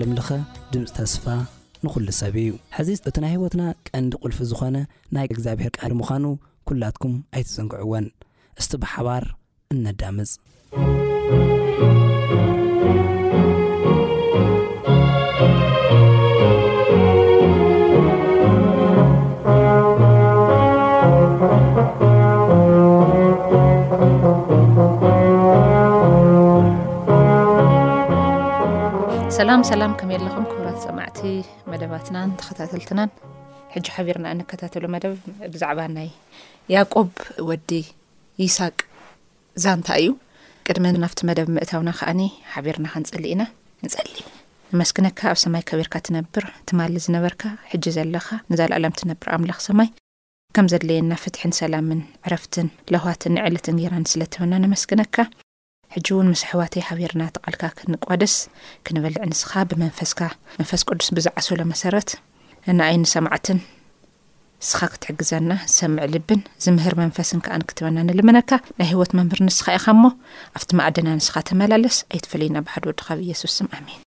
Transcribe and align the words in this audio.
ለልኸ 0.00 0.28
ድምፂ 0.72 0.86
ተስፋ 0.96 1.24
ንኹሉ 1.84 2.06
ሰብ 2.18 2.36
እዩ 2.42 2.50
ሕዚ 2.76 2.88
እቲ 3.08 3.16
ናይ 3.24 3.32
ሂይወትና 3.34 3.62
ቀንዲ 3.88 4.12
ቁልፊ 4.22 4.38
ዝኾነ 4.50 4.76
ናይ 5.16 5.26
እግዚኣብሔር 5.34 5.72
ቃዲ 5.78 5.92
ምዃኑ 6.00 6.24
ኩላትኩም 6.70 7.14
ኣይትፅንግዕወን 7.34 8.06
እስቲ 8.60 8.72
ብሓባር 8.84 9.24
እነዳምፅ 9.74 10.32
ሰላም 29.40 29.62
ሰላም 29.68 29.92
ከመ 29.98 30.10
የለኹም 30.14 30.46
ክብራት 30.48 30.78
ፀማዕቲ 30.84 31.20
መደባትናን 31.72 32.30
ተኸታተልትናን 32.40 33.10
ሕጂ 33.74 33.86
ሓቢርና 33.94 34.26
እንከታተሎ 34.34 34.82
መደብ 34.94 35.14
ብዛዕባ 35.52 35.80
ናይ 35.94 36.08
ያቆብ 36.74 37.10
ወዲ 37.50 37.70
ይሳቅ 38.42 38.76
ዛንታ 39.64 39.88
እዩ 40.00 40.10
ቅድመ 40.66 40.84
ናብቲ 41.04 41.22
መደብ 41.30 41.48
ምእታውና 41.56 41.92
ከዓኒ 41.98 42.22
ሓቢርና 42.54 42.86
ከ 42.94 42.98
ንፀሊ 43.04 43.24
ኢና 43.34 43.42
ንፀሊ 43.86 44.10
ንመስግነካ 44.74 45.20
ኣብ 45.32 45.38
ሰማይ 45.46 45.64
ከቢርካ 45.70 45.94
ትነብር 46.08 46.46
ትማሊ 46.70 46.96
ዝነበርካ 47.06 47.42
ሕጂ 47.72 47.86
ዘለኻ 47.96 48.28
ንዛልኣላም 48.52 48.98
ትነብር 49.02 49.30
ኣምላኽ 49.36 49.60
ሰማይ 49.68 49.90
ከም 50.56 50.68
ዘድለየና 50.74 51.14
ፍትሒን 51.24 51.54
ሰላምን 51.62 52.02
ዕረፍትን 52.26 52.68
ለዋትን 52.94 53.34
ንዕልት 53.38 53.68
ንጌራን 53.78 54.06
ስለትበና 54.14 54.52
ንመስግነካ 54.66 55.16
ሕጂ 55.94 56.06
እውን 56.14 56.26
ምስ 56.32 56.42
ኣሕዋተይ 56.46 56.82
ሃብርና 56.88 57.22
ተቓልካ 57.34 57.62
ክንቆደስ 57.78 58.34
ክንበልዕ 58.86 59.22
ንስኻ 59.30 59.52
ብመንፈስካ 59.70 60.20
መንፈስ 60.58 60.82
ቅዱስ 60.88 61.08
ብዝዓሰሎ 61.16 61.60
መሰረት 61.72 62.08
እና 62.70 62.78
ኣይንሰማዕትን 62.90 63.58
ንስኻ 64.64 64.80
ክትሕግዘና 64.92 65.50
ዝሰምዕ 65.72 66.04
ልብን 66.12 66.40
ዝምህር 66.64 66.94
መንፈስን 67.02 67.40
ከ 67.46 67.58
ንክትበና 67.62 67.98
ንልምነካ 68.08 68.50
ናይ 68.80 68.88
ህወት 68.92 69.12
መምህር 69.18 69.40
ንስኻ 69.48 69.66
ኢኻ 69.78 69.86
እሞ 69.96 70.02
ኣብቲ 70.58 70.70
መእደና 70.80 71.08
ንስኻ 71.20 71.34
ተመላለስ 71.50 71.98
ኣይተፈለዩና 72.14 72.58
ባህድ 72.68 72.84
ወድካ 72.90 73.08
ብ 73.18 73.26
ኢየሱስም 73.26 73.68
ኣሚን 73.78 74.00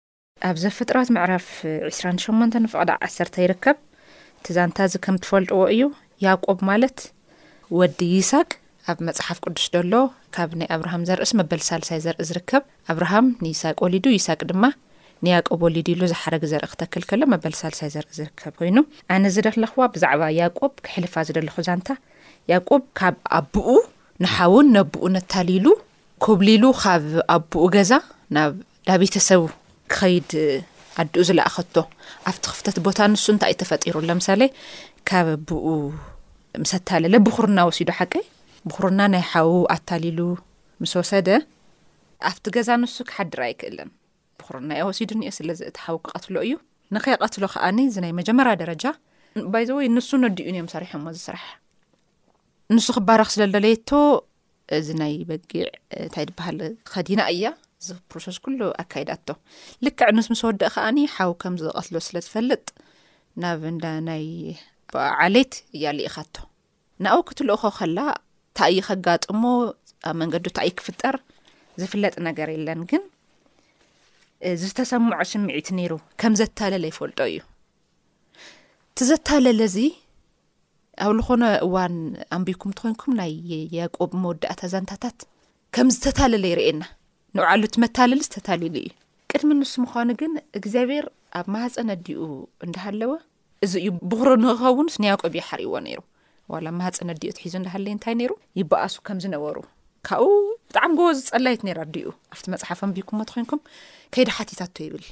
ኣብዘፈጥራት 0.53 1.09
መዕራፍ 1.17 1.49
28 1.93 2.63
ፍቅዳ 2.75 2.91
ዓተ 3.09 3.35
ይርከብ 3.47 3.79
ትዛንታ 4.45 4.77
እዚ 4.91 4.95
ከም 5.07 5.17
እትፈልጥዎ 5.21 5.63
እዩ 5.75 5.83
ያቆብ 6.27 6.61
ማለት 6.71 6.99
ወዲ 7.79 8.01
ይሳቅ 8.19 8.51
ኣብ 8.91 8.99
መፅሓፍ 9.09 9.39
ቅዱስ 9.47 9.67
ደሎ 9.77 9.93
ካብ 10.37 10.51
ናይ 10.59 10.69
ኣብርሃም 10.75 11.03
ዘርእስ 11.09 11.31
መበል 11.41 11.61
ሳልሳይ 11.69 11.99
ዘርኢ 12.05 12.25
ዝርከብ 12.29 12.63
ኣብርሃም 12.93 13.27
ንይስቅ 13.45 13.75
ወሊዱ 13.85 14.07
ይስቅ 14.17 14.41
ድማ 14.51 14.65
ንያቆብ 15.25 15.61
ወሊድ 15.67 15.89
ኢሉ 15.93 16.03
ዝሓረግ 16.13 16.43
ዘርኢ 16.53 16.67
ክተክልከሎ 16.73 17.23
መበል 17.33 17.55
ሳልሳይ 17.61 17.91
ዘርኢ 17.95 18.13
ዝርከብ 18.19 18.53
ኮይኑ 18.61 18.77
ኣነ 19.15 19.25
ዚደለ 19.37 19.63
ኽዋ 19.73 19.81
ብዛዕባ 19.95 20.23
ያቆብ 20.41 20.73
ክሕልፋ 20.87 21.15
ዝደለ 21.29 21.49
ኹዛንታ 21.57 21.89
ያቆብ 22.53 22.83
ካብ 23.01 23.17
ኣቦኡ 23.39 23.69
ንሓውን 24.25 24.67
ነብኡ 24.79 25.03
ነታሊሉ 25.17 25.67
ክብሊሉ 26.27 26.65
ካብ 26.83 27.05
ኣቦኡ 27.37 27.65
ገዛ 27.77 27.93
ናብ 28.37 28.55
ዳ 28.89 28.99
ቤተሰቡ 29.03 29.43
ክኸይድ 29.93 30.31
ኣድኡ 31.01 31.21
ዝለእኸቶ 31.29 31.77
ኣብቲ 32.31 32.45
ክፍተት 32.53 32.77
ቦታ 32.87 32.99
ንሱ 33.13 33.25
እንታይ 33.35 33.55
ተፈጢሩ 33.63 33.95
ለምሳሌ 34.11 34.41
ካብ 35.11 35.29
ኣብኡ 35.37 35.65
ምስተለለብኩርና 36.63 37.59
ወሲዱ 37.69 37.89
ሓቂ 37.99 38.15
ብኹርና 38.69 39.01
ናይ 39.13 39.23
ሓዉ 39.33 39.53
ኣታሊሉ 39.75 40.21
ምስ 40.83 40.93
ወሰደ 41.01 41.29
ኣብቲ 42.31 42.45
ገዛ 42.57 42.69
ንሱ 42.83 42.97
ክሓድር 43.11 43.41
ኣይክእልን 43.47 43.91
ብኹርናየ 44.41 44.81
ኣወሲድ 44.85 45.11
እኒአ 45.17 45.31
ስለዚእቲ 45.39 45.77
ሓው 45.85 45.97
ክቀትሎ 46.07 46.35
እዩ 46.47 46.53
ንከይ 46.95 47.17
ቀትሎ 47.25 47.43
ከኣኒ 47.55 47.79
እዚ 47.91 47.97
ናይ 48.05 48.13
መጀመርያ 48.21 48.53
ደረጃ 48.63 48.85
ባይዘወይ 49.55 49.87
ንሱ 49.97 50.11
ነዲኡ 50.25 50.45
እዩ 50.49 50.53
ንዮም 50.57 50.69
ሰሪሑሞ 50.75 51.05
ዝስራሕ 51.17 51.47
ንሱ 52.75 52.87
ክባረክ 52.97 53.29
ስለደለየቶ 53.35 53.91
እዚ 54.79 54.89
ናይ 55.03 55.15
በጊዕ 55.31 55.63
እንታይ 56.05 56.25
ድበሃል 56.31 56.59
ከዲና 56.93 57.21
እያ 57.35 57.45
ዚፕሮሰስ 57.89 58.37
ኩሉ 58.45 58.61
ኣካይዳቶ 58.83 59.29
ልክዕ 59.85 60.09
ንስ 60.17 60.27
ምስ 60.33 60.41
ወደእ 60.49 60.71
ከኣኒ 60.75 60.99
ሓው 61.17 61.31
ከምዝቀትሎ 61.43 61.95
ስለ 62.09 62.17
ዝፈልጥ 62.27 62.65
ናብ 63.45 63.63
እዳናይ 63.73 64.27
ዓሌት 65.27 65.55
እያ 65.79 65.87
ሊኢካቶ 65.99 66.37
ንኣው 67.05 67.21
ክትልእኮ 67.31 67.63
ኸላ 67.79 67.99
ታ 68.59 68.69
እይ 68.73 68.79
ከጋጥሞ 68.87 69.43
ኣብ 70.09 70.15
መንገዲ 70.21 70.47
ታእይ 70.57 70.71
ክፍጠር 70.79 71.17
ዝፍለጥ 71.81 72.15
ነገር 72.29 72.49
የለን 72.55 72.81
ግን 72.91 73.03
ዝተሰምዖ 74.61 75.15
ስምዒት 75.33 75.69
ነይሩ 75.79 75.93
ከም 76.21 76.35
ዘተለለ 76.41 76.85
ይፈልጦ 76.93 77.21
እዩ 77.31 77.41
እቲ 78.91 78.99
ዘተለለ 79.11 79.61
እዚ 79.71 79.77
ኣብ 81.07 81.13
ዝኾነ 81.19 81.45
እዋን 81.67 81.95
ኣንቢኩም 82.37 82.69
እንት 82.71 82.79
ኮንኩም 82.85 83.13
ናይ 83.21 83.33
ያቆብ 83.79 84.11
መወዳእታ 84.23 84.61
ዛንታታት 84.75 85.19
ከም 85.77 85.89
ዝተታለለ 85.97 86.45
ይርእየና 86.53 86.83
ንብዕሉት 87.37 87.75
መታለል 87.85 88.21
ዝተታለል 88.29 88.75
እዩ 88.83 88.89
ቅድሚ 89.31 89.51
ንሱ 89.59 89.73
ምኳኑ 89.83 90.09
ግን 90.23 90.33
እግዚኣብሔር 90.59 91.05
ኣብ 91.41 91.47
ማህፀነ 91.55 91.91
ኣዲኡ 91.97 92.23
እንዳሃለወ 92.67 93.13
እዚ 93.65 93.73
እዩ 93.83 93.89
ብኽሩ 94.11 94.29
ንክኸውን 94.45 94.89
ንያቆብ 95.03 95.33
እየ 95.39 95.43
ሓሪእዎ 95.51 95.73
ነይሩ 95.87 96.01
ዋላ 96.53 96.69
ማህፀነት 96.79 97.17
ድዮት 97.23 97.39
ሒዞ 97.43 97.55
እዳሃለየ 97.63 97.93
እንታይ 97.97 98.15
ነይሩ 98.21 98.33
ይበኣሱ 98.61 98.95
ከም 99.07 99.19
ዝነበሩ 99.25 99.57
ካብኡ 100.09 100.31
ብጣዕሚ 100.71 100.93
ጎበዝፀላይት 101.01 101.61
ነራ 101.67 101.81
ድኡ 101.95 102.09
ኣብቲ 102.35 102.45
መፅሓፍም 102.55 102.91
ቢኩምዎት 102.97 103.31
ኮይንኩም 103.35 103.61
ከይዲ 104.15 104.29
ሓጢታቶ 104.39 104.77
ይብል 104.87 105.05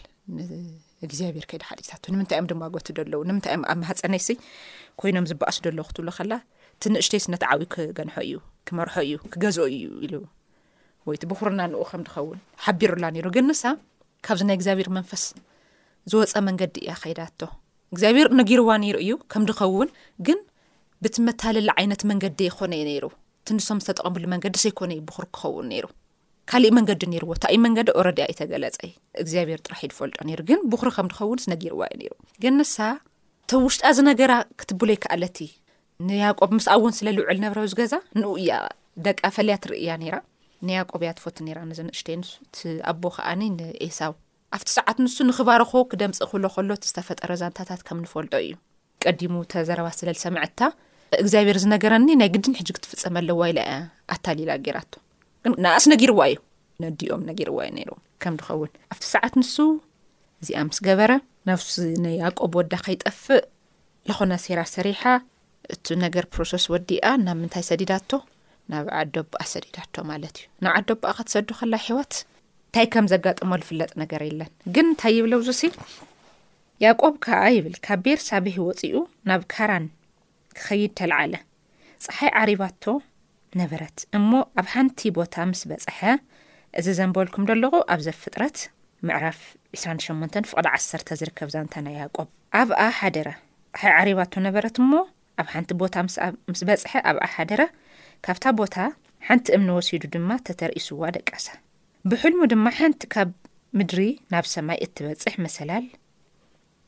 ንግብር 1.03 1.45
ከይዲ 1.51 1.63
ሓጢ 1.71 2.05
ንምንታይ 2.15 2.37
እኦም 2.39 2.47
ድማ 2.53 2.63
ጎቱ 2.75 2.87
ደለዉ 2.99 3.21
ንምታም 3.31 3.63
ኣብ 3.73 3.77
ማህፀነይሲ 3.83 4.29
ኮይኖም 5.01 5.27
ዝበኣሱ 5.31 5.57
ደሎዉ 5.67 5.81
ክትብሉ 5.91 6.09
ከላ 6.19 6.33
እቲ 6.77 6.83
ንእሽተይ 6.95 7.21
ስነት 7.25 7.43
ዓብ 7.51 7.61
ክገንሖ 7.75 8.17
እዩ 8.27 8.35
ክመርሖ 8.69 8.95
እዩ 9.07 9.15
ክገዝኦ 9.33 9.67
እዩ 9.77 9.85
ኢሉ 10.07 10.15
ወይቲ 11.11 11.23
ብኩርና 11.31 11.61
ንኡ 11.73 11.81
ከም 11.91 12.03
ድኸውን 12.09 12.39
ሓቢሩላ 12.65 13.05
ነይሩ 13.17 13.27
ግን 13.37 13.47
ንሳ 13.51 13.65
ካብዚ 14.27 14.41
ናይ 14.49 14.57
እግዚኣብሄር 14.59 14.89
መንፈስ 14.99 15.23
ዝወፀ 16.11 16.35
መንገዲ 16.49 16.75
እያ 16.85 16.93
ከይዳቶ 17.03 17.41
እግዚኣብሄር 17.93 18.29
ነጊርዋን 18.41 18.83
ይርኢእዩ 18.89 19.15
ከም 19.33 19.43
ድኸውን 19.49 19.89
ግ 20.27 20.31
ብቲ 21.05 21.17
መታለሊ 21.29 21.69
ዓይነት 21.81 22.01
መንገዲ 22.11 22.39
ይኮነ 22.49 22.73
እዩ 22.79 22.85
ነይሩ 22.91 23.05
እቲንሶም 23.41 23.79
ዝተጠቐምሉ 23.85 24.25
መንገዲ 24.33 24.55
ዘይኮነ 24.63 24.91
እዩ 24.95 25.01
ብኹሪ 25.09 25.27
ክኸውን 25.35 25.67
ነይሩ 25.73 25.85
ካሊእ 26.51 26.73
መንገዲ 26.79 27.01
ነርዎ 27.13 27.33
ታእይ 27.43 27.59
መንገዲ 27.67 27.89
ኦረድያ 28.01 28.25
ዩ 28.31 28.35
ተገለፀዩ 28.41 28.91
እግዚኣብሄር 29.23 29.61
ጥራሒ 29.67 29.83
ይፈልጦ 29.91 30.17
ይሩ 30.33 30.41
ግን 30.51 30.61
ብኹሪ 30.73 30.89
ከም 30.97 31.09
ድኸውን 31.13 31.41
ስነጊርዋ 31.45 31.81
እዩ 31.95 32.03
ሩ 32.11 32.15
ግን 32.43 32.55
ንሳ 32.61 32.77
ተብ 33.51 33.63
ውሽጣዝ 33.67 33.99
ነገራ 34.11 34.33
ክትብሎ 34.61 34.89
ይ 34.95 34.99
ክኣለት 35.05 35.39
ንያቆብ 36.09 36.51
ምስ 36.57 36.67
ኣእውን 36.75 36.95
ስለልውዕል 36.99 37.39
ነብረብ 37.45 37.65
ዝገዛ 37.73 37.95
ንኡያ 38.21 38.51
ደቂ 39.07 39.21
ፈልያ 39.37 39.55
ትርእያ 39.63 39.93
ንያቆብ 40.69 41.01
እያ 41.05 41.11
ትፈት 41.19 41.39
ዚምሽተ 41.79 42.09
ንሱ 42.23 42.61
ኣቦዓንኤው 42.93 43.73
ኣብቲ 44.57 44.69
ሰዓት 44.79 44.99
ንሱ 45.05 45.17
ንኽባርኮ 45.29 45.73
ክደምፂ 45.93 46.17
ክህሎ 46.29 46.45
ከሎ 46.55 46.71
ዝተፈጠረ 46.89 47.33
ዛንታታት 47.43 47.81
ከምንፈልጦ 47.89 48.33
እዩ 48.45 48.53
ቀዲሙ 49.05 49.35
ተዘረባ 49.53 49.89
ስለል 49.99 50.17
ሰምዕትታ 50.25 50.61
እግዚኣብሔር 51.23 51.57
እዚ 51.59 51.65
ነገርኒ 51.75 52.09
ናይ 52.21 52.29
ግድን 52.35 52.55
ሕጂ 52.59 52.69
ክትፍፀመለ 52.77 53.29
ዋይላ 53.41 53.59
እያ 53.67 53.77
ኣታሊላ 54.15 54.51
ጌራቶ 54.67 54.93
ን 55.49 55.53
ንኣስ 55.65 55.85
ነጊርዋ 55.93 56.21
እዩ 56.33 56.37
ነዲኦም 56.85 57.23
ነጊርዋ 57.31 57.59
እዩ 57.69 57.85
ሩ 57.89 57.93
ከም 58.23 58.35
ንኸውን 58.39 58.71
ኣብቲ 58.93 59.05
ሰዓት 59.15 59.35
ንሱ 59.41 59.55
እዚኣ 60.43 60.61
ምስ 60.69 60.79
ገበረ 60.89 61.13
ናብ 61.49 61.61
ና 62.05 62.13
ያእቆብ 62.23 62.53
ወዳ 62.61 62.73
ከይጠፍእ 62.87 63.43
ዝኾነ 64.09 64.33
ሴራ 64.45 64.61
ሰሪሓ 64.75 65.03
እቲ 65.75 65.87
ነገር 66.05 66.25
ፕሮሰስ 66.35 66.65
ወዲኣ 66.75 67.07
ናብ 67.27 67.37
ምንታይ 67.43 67.65
ሰዲዳቶ 67.71 68.11
ናብ 68.73 68.87
ዓደቦኣ 69.01 69.43
ሰዲዳቶ 69.55 69.95
ማለት 70.11 70.37
እዩ 70.41 70.47
ናብ 70.65 70.75
ዓደቦኣ 70.81 71.13
ከትሰዱ 71.19 71.49
ኸላ 71.61 71.75
ሒወት 71.87 72.15
እንታይ 72.69 72.87
ከም 72.95 73.07
ዘጋጥሞ 73.13 73.51
ዝፍለጥ 73.63 73.91
ነገር 74.03 74.23
የለን 74.29 74.51
ግን 74.75 74.87
እንታይ 74.93 75.15
የብለ 75.19 75.33
ብዙ 75.43 75.49
ሲ 75.61 75.65
ያቆ 76.85 77.01
ከዓ 77.25 77.43
ይብል 77.57 77.77
ካብ 77.87 78.01
ቤር 78.07 78.21
ሳብሒ 78.29 78.57
ወፅኡ 78.69 78.93
ናብ 79.29 79.41
ራን 79.71 79.87
ክኸይድ 80.67 80.93
ተልዓለ 81.01 81.35
ፀሓይ 82.05 82.31
ዓሪባቶ 82.43 82.83
ነበረት 83.61 83.99
እሞ 84.19 84.31
ኣብ 84.61 84.67
ሓንቲ 84.75 84.99
ቦታ 85.19 85.35
ምስ 85.51 85.63
በፅሐ 85.71 85.99
እዚ 86.79 86.87
ዘንበበልኩም 86.99 87.45
ደለኹ 87.51 87.75
ኣብ 87.93 88.01
ዘብ 88.07 88.17
ፍጥረት 88.23 88.59
ምዕራፍ 89.09 89.39
28 89.81 90.41
ፍቕዳ 90.51 90.67
ዓሰ 90.79 90.91
ዝርከብ 91.21 91.49
ዛንተና 91.55 91.87
ያቆብ 92.01 92.29
ኣብኣ 92.61 92.81
ሓደረ 93.01 93.29
ፀሓይ 93.81 93.95
ዓሪባቶ 94.03 94.33
ነበረት 94.47 94.77
እሞ 94.83 94.93
ኣብ 95.41 95.47
ሓንቲ 95.55 95.71
ቦታ 95.83 95.95
ምስ 96.51 96.63
በጽሐ 96.69 96.93
ኣብ 97.11 97.19
ኣ 97.27 97.29
ሓደረ 97.35 97.63
ካብታ 98.27 98.45
ቦታ 98.61 98.77
ሓንቲ 99.27 99.47
እምኒ 99.57 99.69
ወሲዱ 99.79 100.05
ድማ 100.15 100.31
ተተርእስዋ 100.49 101.03
ደቀሰ 101.17 101.47
ብሕልሙ 102.11 102.41
ድማ 102.53 102.67
ሓንቲ 102.79 103.01
ካብ 103.15 103.31
ምድሪ 103.79 104.01
ናብ 104.35 104.47
ሰማይ 104.55 104.79
እትበጽሕ 104.85 105.35
መሰላል 105.45 105.87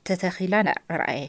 ተተኺላ 0.09 0.55
ርአየ 1.01 1.23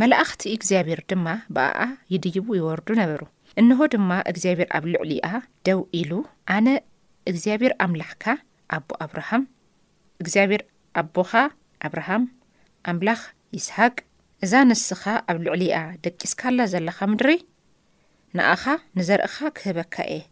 መላእኽቲ 0.00 0.42
እግዚኣብሔር 0.56 1.00
ድማ 1.10 1.26
ብኣኣ 1.56 1.80
ይድይቡ 2.12 2.46
ይወርዱ 2.58 2.88
ነበሩ 3.00 3.20
እንሆ 3.60 3.78
ድማ 3.94 4.10
እግዚኣብሔር 4.30 4.68
ኣብ 4.78 4.84
ልዑሊኣ 4.92 5.26
ደው 5.68 5.80
ኢሉ 6.00 6.12
ኣነ 6.56 6.68
እግዚኣብሔር 7.30 7.72
ኣምላኽካ 7.86 8.24
ኣቦ 8.76 8.88
ኣብርሃም 9.06 9.42
እግዚኣብሔር 10.22 10.62
ኣቦኻ 11.02 11.32
ኣብርሃም 11.86 12.24
ኣምላኽ 12.90 13.20
ይስሓቅ 13.56 13.96
እዛ 14.44 14.52
ንስኻ 14.70 15.02
ኣብ 15.30 15.38
ልዑሊኣ 15.46 15.76
ደቂስካኣላ 16.04 16.60
ዘለኻ 16.72 16.98
ምድሪ 17.12 17.30
ንኣኻ 18.38 18.64
ንዘርእኻ 18.98 19.36
ክህበካ 19.58 19.94
እየ 20.14 20.22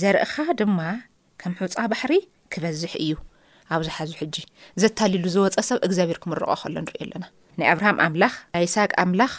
ዘርእኻ 0.00 0.34
ድማ 0.60 0.78
ከም 1.40 1.52
ሕጻ 1.60 1.74
ባሕሪ 1.90 2.12
ክበዝሕ 2.52 2.92
እዩ 3.06 3.12
ኣብዛሓዙ 3.76 4.10
ሕጂ 4.20 4.36
ዘታሊዩሉ 4.82 5.24
ዝወፀ 5.34 5.58
ሰብ 5.68 5.78
እግዚኣብሄር 5.86 6.18
ክምርቆ 6.22 6.48
ከሎ 6.60 6.72
ንርዮ 6.84 6.98
ኣለና 7.06 7.24
ናይ 7.60 7.68
ኣብርሃም 7.72 7.98
ኣምላኽ 8.06 8.34
ናይይስሃቅ 8.56 8.92
ኣምላኽ 9.04 9.32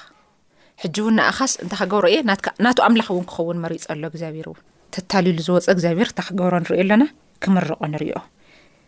ሕጂ 0.84 0.96
እውን 1.04 1.16
ንኣኻስ 1.20 1.54
እንታ 1.64 1.74
ኸገብሮ 1.80 2.06
እየ 2.12 2.20
ናቱ 2.66 2.78
ኣምላኽ 2.88 3.08
እውን 3.14 3.26
ክኸውን 3.32 3.62
መሪፆሎ 3.66 4.04
እግዚኣብሄር 4.12 4.48
እውን 4.52 4.60
ተታሊዩሉ 4.96 5.40
ዝወፀ 5.48 5.68
እግዚኣብሄር 5.76 6.10
እታኸገብሮ 6.14 6.54
ንሪዮ 6.64 6.78
ኣለና 6.86 7.04
ክምረቆ 7.46 7.82
ንርኦ 7.96 8.18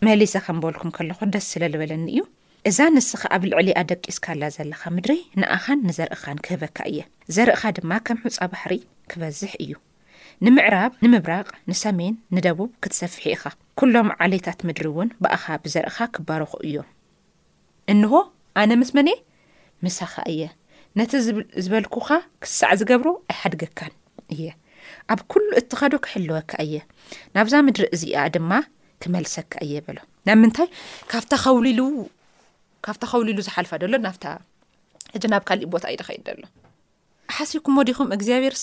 መሊሰ 0.07 0.33
ከንበበልኩም 0.45 0.91
ከለኹ 0.97 1.19
ደስ 1.35 1.47
ስለ 1.53 1.63
ዝበለኒ 1.75 2.03
እዩ 2.13 2.21
እዛ 2.69 2.77
ንስኻ 2.95 3.21
ኣብ 3.35 3.43
ልዕሊ 3.51 3.67
ኣደቂስካላ 3.81 4.43
ዘለኻ 4.55 4.81
ምድሪ 4.95 5.13
ንኣኻን 5.41 5.79
ንዘርእኻን 5.89 6.41
ክህበካ 6.47 6.77
እየ 6.91 6.99
ዘርእኻ 7.37 7.63
ድማ 7.79 7.91
ከምሕፃ 8.07 8.37
ባሕሪ 8.51 8.73
ክበዝሕ 9.11 9.51
እዩ 9.65 9.71
ንምዕራብ 10.45 10.91
ንምብራቅ 11.03 11.47
ንሰሜን 11.69 12.13
ንደቡብ 12.35 12.69
ክትሰፊሑ 12.83 13.25
ኢኻ 13.33 13.41
ኩሎም 13.79 14.07
ዓሌታት 14.25 14.59
ምድሪ 14.67 14.87
እውን 14.91 15.09
ብእኻ 15.23 15.43
ብዘርእኻ 15.63 15.97
ክባርኹ 16.15 16.51
እዮም 16.67 16.87
እንሆ 17.93 18.11
ኣነ 18.61 18.71
ምስመንሄ 18.81 19.13
ምሳኻ 19.85 20.13
እየ 20.33 20.41
ነቲ 20.99 21.11
ዝበልኩኻ 21.65 22.09
ክትሳዕ 22.43 22.71
ዝገብሮ 22.81 23.09
ኣይሓድግካን 23.35 23.93
እየ 24.33 24.47
ኣብ 25.13 25.19
ኩሉ 25.33 25.47
እትኻዶ 25.61 25.93
ክሕልወካ 26.07 26.51
እየ 26.65 26.75
ናብዛ 27.37 27.53
ምድሪ 27.69 27.85
እዚኣ 27.97 28.23
ድማ 28.35 28.51
ክመልሰካ 29.03 29.53
እየ 29.67 29.73
በሎ 29.85 29.97
ናብ 30.29 30.37
ምንታይ 30.43 30.69
ካብኸውሊሉ 31.11 31.79
ካብታ 32.87 33.01
ኸውሊሉ 33.13 33.37
ዝሓልፋ 33.47 33.71
ደሎ 33.83 33.93
ናፍታ 34.07 34.25
ሕጂ 35.15 35.23
ናብ 35.33 35.43
ካልእ 35.49 35.69
ቦታ 35.75 35.85
ኢደከይድ 35.95 36.23
ደሎ 36.29 36.41
ሓሲብኩምዎ 37.35 37.83
ዲኹም 37.89 38.09
እግዚኣብሔር 38.15 38.55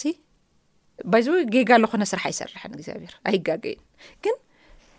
ይዚ 1.20 1.28
ገጋ 1.54 1.70
ኣሎኾነ 1.78 2.02
ስራሕ 2.10 2.24
ኣይሰርሐ 2.28 2.62
ግኣብር 2.76 3.12
ኣይእ 3.28 3.42
ግን 4.24 4.34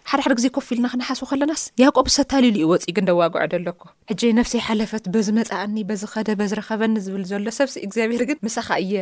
ሓደ 0.09 0.19
ሓደ 0.25 0.33
ግዜ 0.39 0.45
ኮፍ 0.55 0.67
ኢልና 0.73 0.85
ክነሓስ 0.91 1.19
ኸለናስ 1.31 1.63
ያቆብ 1.81 2.07
ዝተታሊሉ 2.15 2.55
ዩወፂ 2.63 2.83
ግ 2.95 2.97
ደዋግዖደኣሎኩ 3.09 3.81
ሕጂ 4.11 4.21
ነፍሰይ 4.39 4.61
ሓለፈት 4.67 5.03
በዝመፃእኒ 5.13 5.75
በዝኸደበዝረኸበኒ 5.89 6.93
ዝብል 7.05 7.23
ዘሎ 7.31 7.45
ሰብሲ 7.57 7.75
እግዚኣብሄር 7.87 8.23
ግን 8.29 8.37
ምሳኻ 8.45 8.69
እየ 8.85 8.93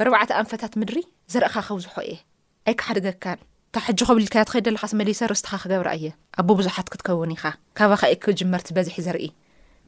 ብርባዕተ 0.00 0.30
ኣንፈታት 0.42 0.72
ምድሪ 0.82 0.98
ዘርእኻ 1.32 1.56
ኸብዝሖ 1.68 1.94
እየ 2.06 2.14
ኣይከሓደገካን 2.70 3.40
እታ 3.68 3.76
ሕጂ 3.88 4.00
ከብሊልከያ 4.08 4.42
ትኸይደለካስመሊሰርእስትካ 4.48 5.52
ክገብራ 5.64 5.88
እየ 5.98 6.06
ኣብ 6.40 6.48
ብዙሓት 6.60 6.88
ክትከውን 6.94 7.34
ኢኻ 7.36 7.44
ካባ 7.78 7.90
ኸይ 8.02 8.14
ክጅመርቲ 8.24 8.68
በዚሒ 8.78 8.98
ዘርኢ 9.08 9.28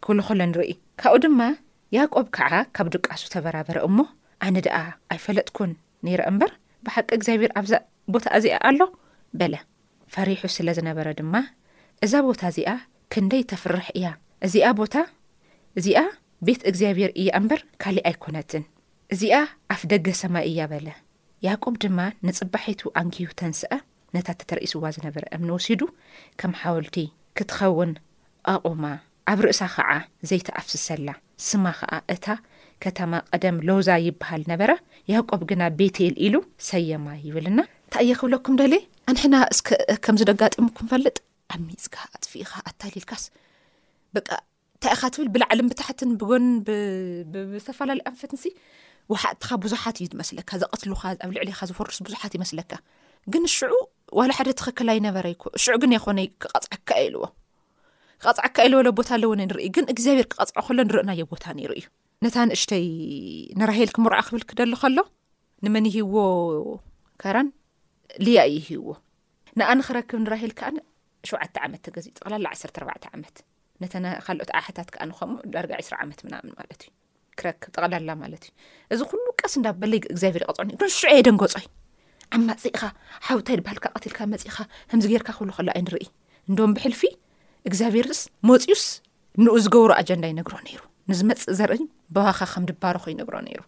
ክብሉ 0.04 0.18
ኸሎ 0.28 0.40
ንርኢ 0.52 0.70
ካብብኡ 1.00 1.18
ድማ 1.24 1.40
ያቆብ 1.96 2.26
ከዓ 2.38 2.50
ካብ 2.76 2.86
ዱቃሱ 2.94 3.22
ዝተበራበረ 3.30 3.76
እሞ 3.88 3.98
ኣነ 4.46 4.56
ድኣ 4.66 4.76
ኣይፈለጥኩን 5.14 5.70
ነይረ 6.06 6.22
እምበር 6.32 6.50
ብሓቂ 6.86 7.08
እግዚኣብሔር 7.18 7.52
ኣብዛ 7.60 7.72
ቦታ 8.14 8.26
እዚኣ 8.38 8.56
ኣሎ 8.68 8.80
በለ 9.38 9.54
ፈሪሑ 10.14 10.42
ስለ 10.56 10.68
ዝነበረ 10.78 11.08
ድማ 11.18 11.34
እዛ 12.06 12.12
ቦታ 12.28 12.40
እዚኣ 12.52 12.68
ክንደይ 13.12 13.42
ተፍርሕ 13.50 13.86
እያ 13.98 14.06
እዚኣ 14.46 14.66
ቦታ 14.80 14.96
እዚኣ 15.80 16.00
ቤት 16.46 16.62
እግዚኣብሔር 16.70 17.10
እያ 17.20 17.28
እምበር 17.40 17.60
ካሊእ 17.82 18.06
ኣይኮነትን 18.10 18.64
እዚኣ 19.14 19.34
ኣፍ 19.74 19.82
ደገሰማ 19.92 20.36
እያ 20.50 20.60
በለ 20.72 20.88
ያቆብ 21.46 21.74
ድማ 21.82 21.98
ንጽባሒቱ 22.26 22.80
ኣንኪሁ 23.00 23.28
ተንስአ 23.40 23.72
ነታ 24.14 24.28
እተተርእስዋ 24.36 24.84
ዝነበረ 24.96 25.24
እምኒወሲዱ 25.36 25.82
ከም 26.40 26.52
ሓወልቲ 26.60 26.96
ክትኸውን 27.38 27.92
ኣቑማ 28.54 28.84
ኣብ 29.30 29.38
ርእሳ 29.44 29.60
ኸዓ 29.74 29.90
ዘይተኣፍስሰላ 30.30 31.08
ስማ 31.46 31.64
ኸዓ 31.78 31.94
እታ 32.14 32.26
ከተማ 32.84 33.12
ቀደም 33.34 33.56
ሎዛ 33.68 33.88
ይበሃል 34.06 34.42
ነበራ 34.52 34.72
ያቆብ 35.12 35.42
ግና 35.50 35.62
ቤቴል 35.78 36.14
ኢሉ 36.26 36.36
ሰየማ 36.70 37.06
ይብልና 37.26 37.60
እንታይ 37.86 38.04
የ 38.10 38.14
ክብለኩም 38.20 38.54
ደለ 38.60 38.74
ኣንሕና 39.12 39.36
ከምዝደጋጢሙ 40.04 40.66
ክንፈልጥ 40.78 41.16
ኣብ 41.54 41.60
ሚፅካ 41.68 41.96
ኣፅፊእኻ 42.16 42.52
ኣታሊልካስ 42.70 43.24
በ 44.14 44.18
ንታይ 44.76 44.90
ኢኻ 44.96 45.02
ትብል 45.14 45.28
ብላዕልን 45.34 45.68
ብታሕትን 45.72 46.10
ብጎ 46.20 46.30
ብዝተፈላለዩ 47.52 48.04
ኣንፈትን 48.12 48.40
ወሓእትኻ 49.12 49.48
ብዙሓት 49.64 49.96
እዩ 50.00 50.06
ዝመስለካ 50.12 50.50
ዘቀትሉካ 50.62 51.02
ኣብ 51.24 51.30
ልዕሊካ 51.36 51.60
ዝፈሩስ 51.70 51.98
ብዙሓት 52.06 52.32
ይመስለካ 52.38 52.72
ግን 53.32 53.44
ሽዑ 53.56 53.72
ዋሓደ 54.18 54.48
ተኸክላይነበይ 54.60 55.34
ግ 55.42 56.42
ኮክፅልዎዎሎቦታ 58.24 59.10
ኣለ 59.16 59.24
ኢ 59.66 59.68
ግ 59.76 59.84
ግኣብር 59.96 60.26
ክቐፅ 60.32 60.68
ሎ 60.76 60.84
ንርእናዮ 60.88 61.22
ቦታ 61.32 61.44
ነይሩ 61.58 61.70
እዩ 61.80 61.86
ነታ 62.24 62.36
ንእሽተይ 62.48 62.86
ንራሂል 63.60 63.90
ክምርዓ 63.96 64.18
ክብል 64.26 64.42
ክደሊ 64.50 64.72
ከሎ 64.82 64.98
ንምን 65.64 65.84
ይሂዎ 65.94 66.14
ካራን 67.22 67.48
ልያ 68.26 68.38
እዩ 68.50 68.56
ሂብዎ 68.68 68.90
ንኣነ 69.60 69.78
ክረክብ 69.88 70.20
ንራሂል 70.24 70.52
ከኣን 70.58 70.76
7 71.32 71.60
ዓመት 71.66 71.80
ተገዚእ 71.86 72.14
ጠቕላላ 72.18 72.44
1 72.52 73.10
ዓመት 73.12 73.36
ነተካልኦት 73.82 74.50
ኣብሓታት 74.60 74.88
ከኣከምኡ 74.94 75.38
ዳር 75.54 75.66
2ስ 75.74 75.90
ዓመት 76.04 76.18
ም 76.26 76.28
ማትእዩ 76.58 76.88
ክረክብ 77.38 77.60
ጠቕላላ 77.76 78.08
ማለትእ 78.22 78.52
እዚ 78.92 79.00
ኩሉ 79.12 79.26
ቀስ 79.40 79.54
እዳበለይ 79.60 80.00
እግዚኣብሄር 80.12 80.42
ይቅጽዑኒ 80.46 80.70
ሽዕ 80.98 81.12
የደን 81.20 81.38
ገጾይ 81.44 81.66
ዓብ 82.34 82.40
ማፅኢኻ 82.48 82.82
ሓውታይ 83.28 83.56
ድበሃልካ 83.60 83.86
ቀትልካ 83.96 84.18
መፅእኻ 84.34 84.52
ከምዚ 84.88 85.06
ጌርካ 85.14 85.28
ክብሉ 85.36 85.50
ከሎ 85.58 85.68
ኣይንርኢ 85.76 86.04
እንዶም 86.48 86.72
ብሕልፊ 86.78 87.02
እግዚኣብሄርስ 87.68 88.20
መፅዩስ 88.50 88.84
ንኡ 89.44 89.54
ዝገብሩ 89.66 89.90
ኣጀንዳ 90.00 90.24
ነግሮ 90.40 90.54
ነይሩ 90.66 90.80
ንዝ 91.10 91.20
መፅእ 91.28 91.52
ዘርኢ 91.58 91.80
በባኻ 92.14 92.38
ከም 92.52 92.64
ድባሮኹ 92.68 93.04
ይነግሮ 93.12 93.34
ነይሩ 93.46 93.60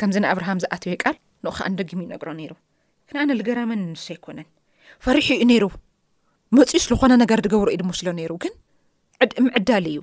ከምዚ 0.00 0.16
ንኣብርሃም 0.22 0.58
ዝኣትዮ 0.62 0.90
ይቃል 0.94 1.16
ንከዓ 1.44 1.66
ንደ 1.72 1.80
ጊም 1.88 2.00
ዩነግሮ 2.04 2.28
ነይሩ 2.40 2.52
ክንኣነ 3.08 3.30
ዝገራመን 3.40 3.80
ንስ 3.92 4.04
ኣይኮነን 4.14 4.48
ፈሪሑ 5.04 5.28
እዩ 5.36 5.42
ነይሩ 5.50 5.64
መፅዩስዝኾነ 6.56 7.12
ነገር 7.22 7.38
ድገብሮ 7.46 7.68
እዩ 7.74 7.78
ድሞ 7.82 7.90
ስሎ 8.00 8.08
ነይሩ 8.18 8.32
ግን 8.44 8.52
ዕምዕዳሊ 9.40 9.84
እዩ 9.92 10.00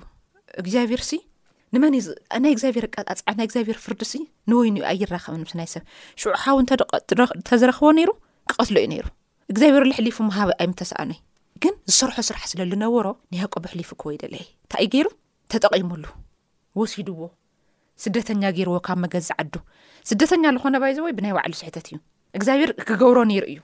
እግዚኣብሔርሲ 0.62 1.10
ንመ 1.74 1.84
እ 1.96 2.38
ናይ 2.44 2.52
እግዚኣብሔር 2.56 2.86
ፀዓ 2.94 3.32
ናይ 3.38 3.44
እግዚኣብሔር 3.48 3.78
ፍርዲሲ 3.84 4.12
ንወይኑ 4.50 4.76
ዩ 4.82 4.86
ኣይራኸብንስናይ 4.92 5.68
ሰብ 5.74 5.84
ሽዕሓው 6.22 6.58
ንተዝረኽቦ 7.42 7.86
ነይሩ 7.98 8.10
ክቐትሎ 8.52 8.76
እዩ 8.82 8.88
ነይሩ 8.94 9.06
እግዚኣብሔር 9.52 9.84
ዝሕሊፉ 9.92 10.18
ሃብ 10.38 10.50
ኣይምተሰኣነዩ 10.62 11.18
ግን 11.64 11.74
ዝሰርሖ 11.90 12.16
ስራሕ 12.30 12.42
ስለዝነበሮ 12.54 13.06
ንያቆ 13.34 13.54
ብሕሊፉ 13.66 13.90
ክወይ 14.02 14.16
ደለ 14.24 14.34
እንታይ 14.46 14.86
ገይሩሉ 14.94 16.04
ወሲድዎ 16.78 17.20
ስደተኛ 18.04 18.42
ገይርዎ 18.56 18.76
ካብ 18.86 18.98
መገዝ 19.04 19.28
ዓዱ 19.40 19.54
ስደተኛ 20.10 20.44
ዝኾነ 20.56 20.74
ባይዘወይ 20.82 21.12
ብናይ 21.18 21.32
ባዕሉ 21.36 21.52
ስሕተት 21.60 21.86
እዩ 21.90 21.96
እግዚኣብሔር 22.38 22.70
ክገብሮ 22.88 23.18
ነይሩ 23.30 23.44
እዩ 23.52 23.58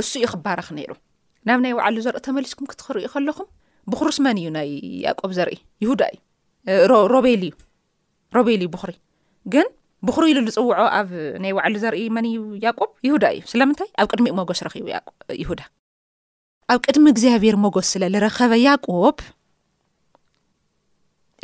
እሱ 0.00 0.10
ዩ 0.24 0.26
ክባረኽ 0.32 0.68
ነይሩ 0.78 0.90
ናብ 1.48 1.58
ናይ 1.64 1.72
ባዕሉ 1.78 1.96
ዘርኢ 2.06 2.18
ተመሊስኩም 2.26 2.66
ክት 2.70 2.80
ክርኢ 2.86 3.04
ከለኹም 3.12 3.48
ብኽሩስ 3.90 4.18
መን 4.24 4.38
እዩ 4.42 4.48
ናይ 4.56 4.68
ያእቆብ 5.06 5.30
ዘርኢ 5.38 5.58
ይሁዳ 5.84 6.02
እዩ 6.12 6.20
ሮቤእዩ 7.14 7.44
ሮቤል 8.36 8.62
ዩ 8.66 8.68
ብኹሪ 8.74 8.92
ግን 9.52 9.68
ብኽሪ 10.06 10.24
ኢሉ 10.32 10.38
ዝፅውዖ 10.56 10.78
ኣብ 10.98 11.08
ናይ 11.42 11.52
ባዕሉ 11.56 11.74
ዘርኢ 11.84 12.00
መን 12.16 12.26
ዩ 12.34 12.38
ያቆብ 12.66 12.90
ይሁዳ 13.06 13.24
እዩ 13.36 13.40
ስለምንታይ 13.52 13.90
ኣብ 14.00 14.06
ቅድሚኡ 14.12 14.32
ሞጎስ 14.40 14.60
ረኪቡ 14.66 14.86
ይሁዳ 15.42 15.60
ኣብ 16.72 16.78
ቅድሚ 16.86 17.04
እግዚኣብሄር 17.14 17.56
መጎስ 17.64 17.86
ስለዝረኸበ 17.94 18.52
ያቆብ 18.68 19.16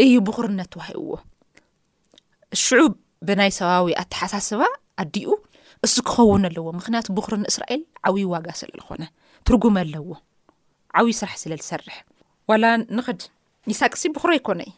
እዩ 0.04 0.14
ብኹርነት 0.28 0.68
ተዋሂብዎ 0.74 1.12
ሽዑብ 2.62 2.92
ብናይ 3.26 3.50
ሰባዊ 3.58 3.86
ኣተሓሳስባ 4.02 4.62
ኣዲኡ 5.02 5.28
እሱ 5.86 5.94
ክኸውን 6.08 6.42
ኣለዎ 6.48 6.66
ምክንያቱ 6.78 7.06
ብኽሪ 7.16 7.34
ንእስራኤል 7.44 7.80
ዓብይ 8.08 8.24
ዋጋ 8.32 8.46
ስለዝኾነ 8.60 9.02
ትርጉመ 9.46 9.76
ኣለዎ 9.84 10.04
ዓብይ 11.00 11.14
ስራሕ 11.20 11.36
ስለዝሰርሕ 11.44 11.96
ዋላ 12.50 12.64
ንኽድ 12.96 13.20
ይሳቅሲ 13.72 14.02
ብኹሮ 14.16 14.30
ኣይኮነ 14.36 14.60
ዩ 14.70 14.74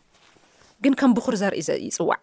ግን 0.85 0.95
ከም 1.01 1.11
ብኹሪ 1.19 1.35
ዘርኢ 1.43 1.63
ይፅዋዕ 1.89 2.23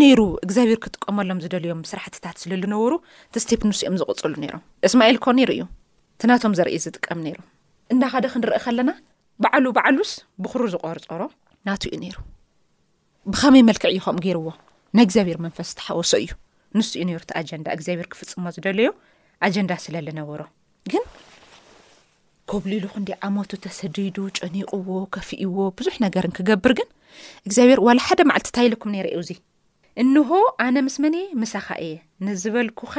ነይሩ 0.00 0.20
እግዚብሄር 0.46 0.78
ክጥቀመሎም 0.84 1.40
ዝደልዮም 1.44 1.80
ስራሕትታት 1.90 2.36
ስለ 2.42 2.52
ዝነብሩ 2.62 2.92
ቲ 3.34 3.42
ስቴፕንስ 3.44 3.80
እኦም 3.86 3.96
ዝቕፅሉ 4.00 4.32
ነይሮም 4.44 4.62
እስማኤል 4.86 5.18
ኮነ 5.24 5.38
ይሩ 5.44 5.50
እዩ 5.56 5.62
ቲናቶም 6.22 6.54
ዘርኢ 6.58 6.76
ዝጥቀም 6.84 7.20
ነይሩ 7.26 7.38
እዳካደ 7.94 8.24
ክንርኢ 8.34 8.58
ከለና 8.66 8.90
በዓሉ 9.44 9.64
በዓሉስ 9.76 10.10
ብሪ 10.42 10.54
ዝቆርፀሮ 10.74 11.22
ናቱ 11.68 11.82
ኡ 11.92 11.98
ነይሩ 12.02 12.16
ብኸመይ 13.32 13.62
መልክዕ 13.68 13.88
እዩኸምኡ 13.92 14.18
ገይርዎ 14.24 14.48
ናይ 14.96 15.04
እግዚኣብሔር 15.06 15.38
መንፈስ 15.44 15.68
ተሓወሶ 15.78 16.10
እዩ 16.22 16.26
ንሱ 16.78 16.88
እኡ 16.98 17.02
ነይሩ 17.08 17.18
እቲ 17.24 17.30
ኣጀንዳ 17.40 17.66
እግዚኣብሄር 17.76 18.08
ክፍፅሞ 18.12 18.44
ዝደለዩ 18.56 18.88
ኣጀንዳ 19.46 19.70
ስለ 19.84 19.94
ዝነበሮ 20.08 20.40
ግን 20.92 21.04
ከብሊ 22.52 22.72
ኢሉ 22.80 22.84
ኩንደ 22.94 23.08
ዓመቱ 23.28 23.50
ተሰዲዱ 23.66 24.16
ጨኒቕዎ 24.38 24.88
ከፍእዎ 25.16 25.56
ብዙሕ 25.78 25.94
ነገርን 26.06 26.34
ክገብር 26.38 26.72
ግን 26.80 26.88
እግዚኣብሔር 27.48 27.80
ዋላ 27.86 27.98
ሓደ 28.08 28.20
መዓልቲ 28.30 28.46
እንታይለኩም 28.50 28.92
ነይርእውዚ 28.96 29.30
እንሆ 30.02 30.30
ኣነ 30.66 30.76
ምስመን 30.88 31.16
ምሳኻ 31.42 31.68
እየ 31.88 31.94
ንዝበልኩኻ 32.26 32.94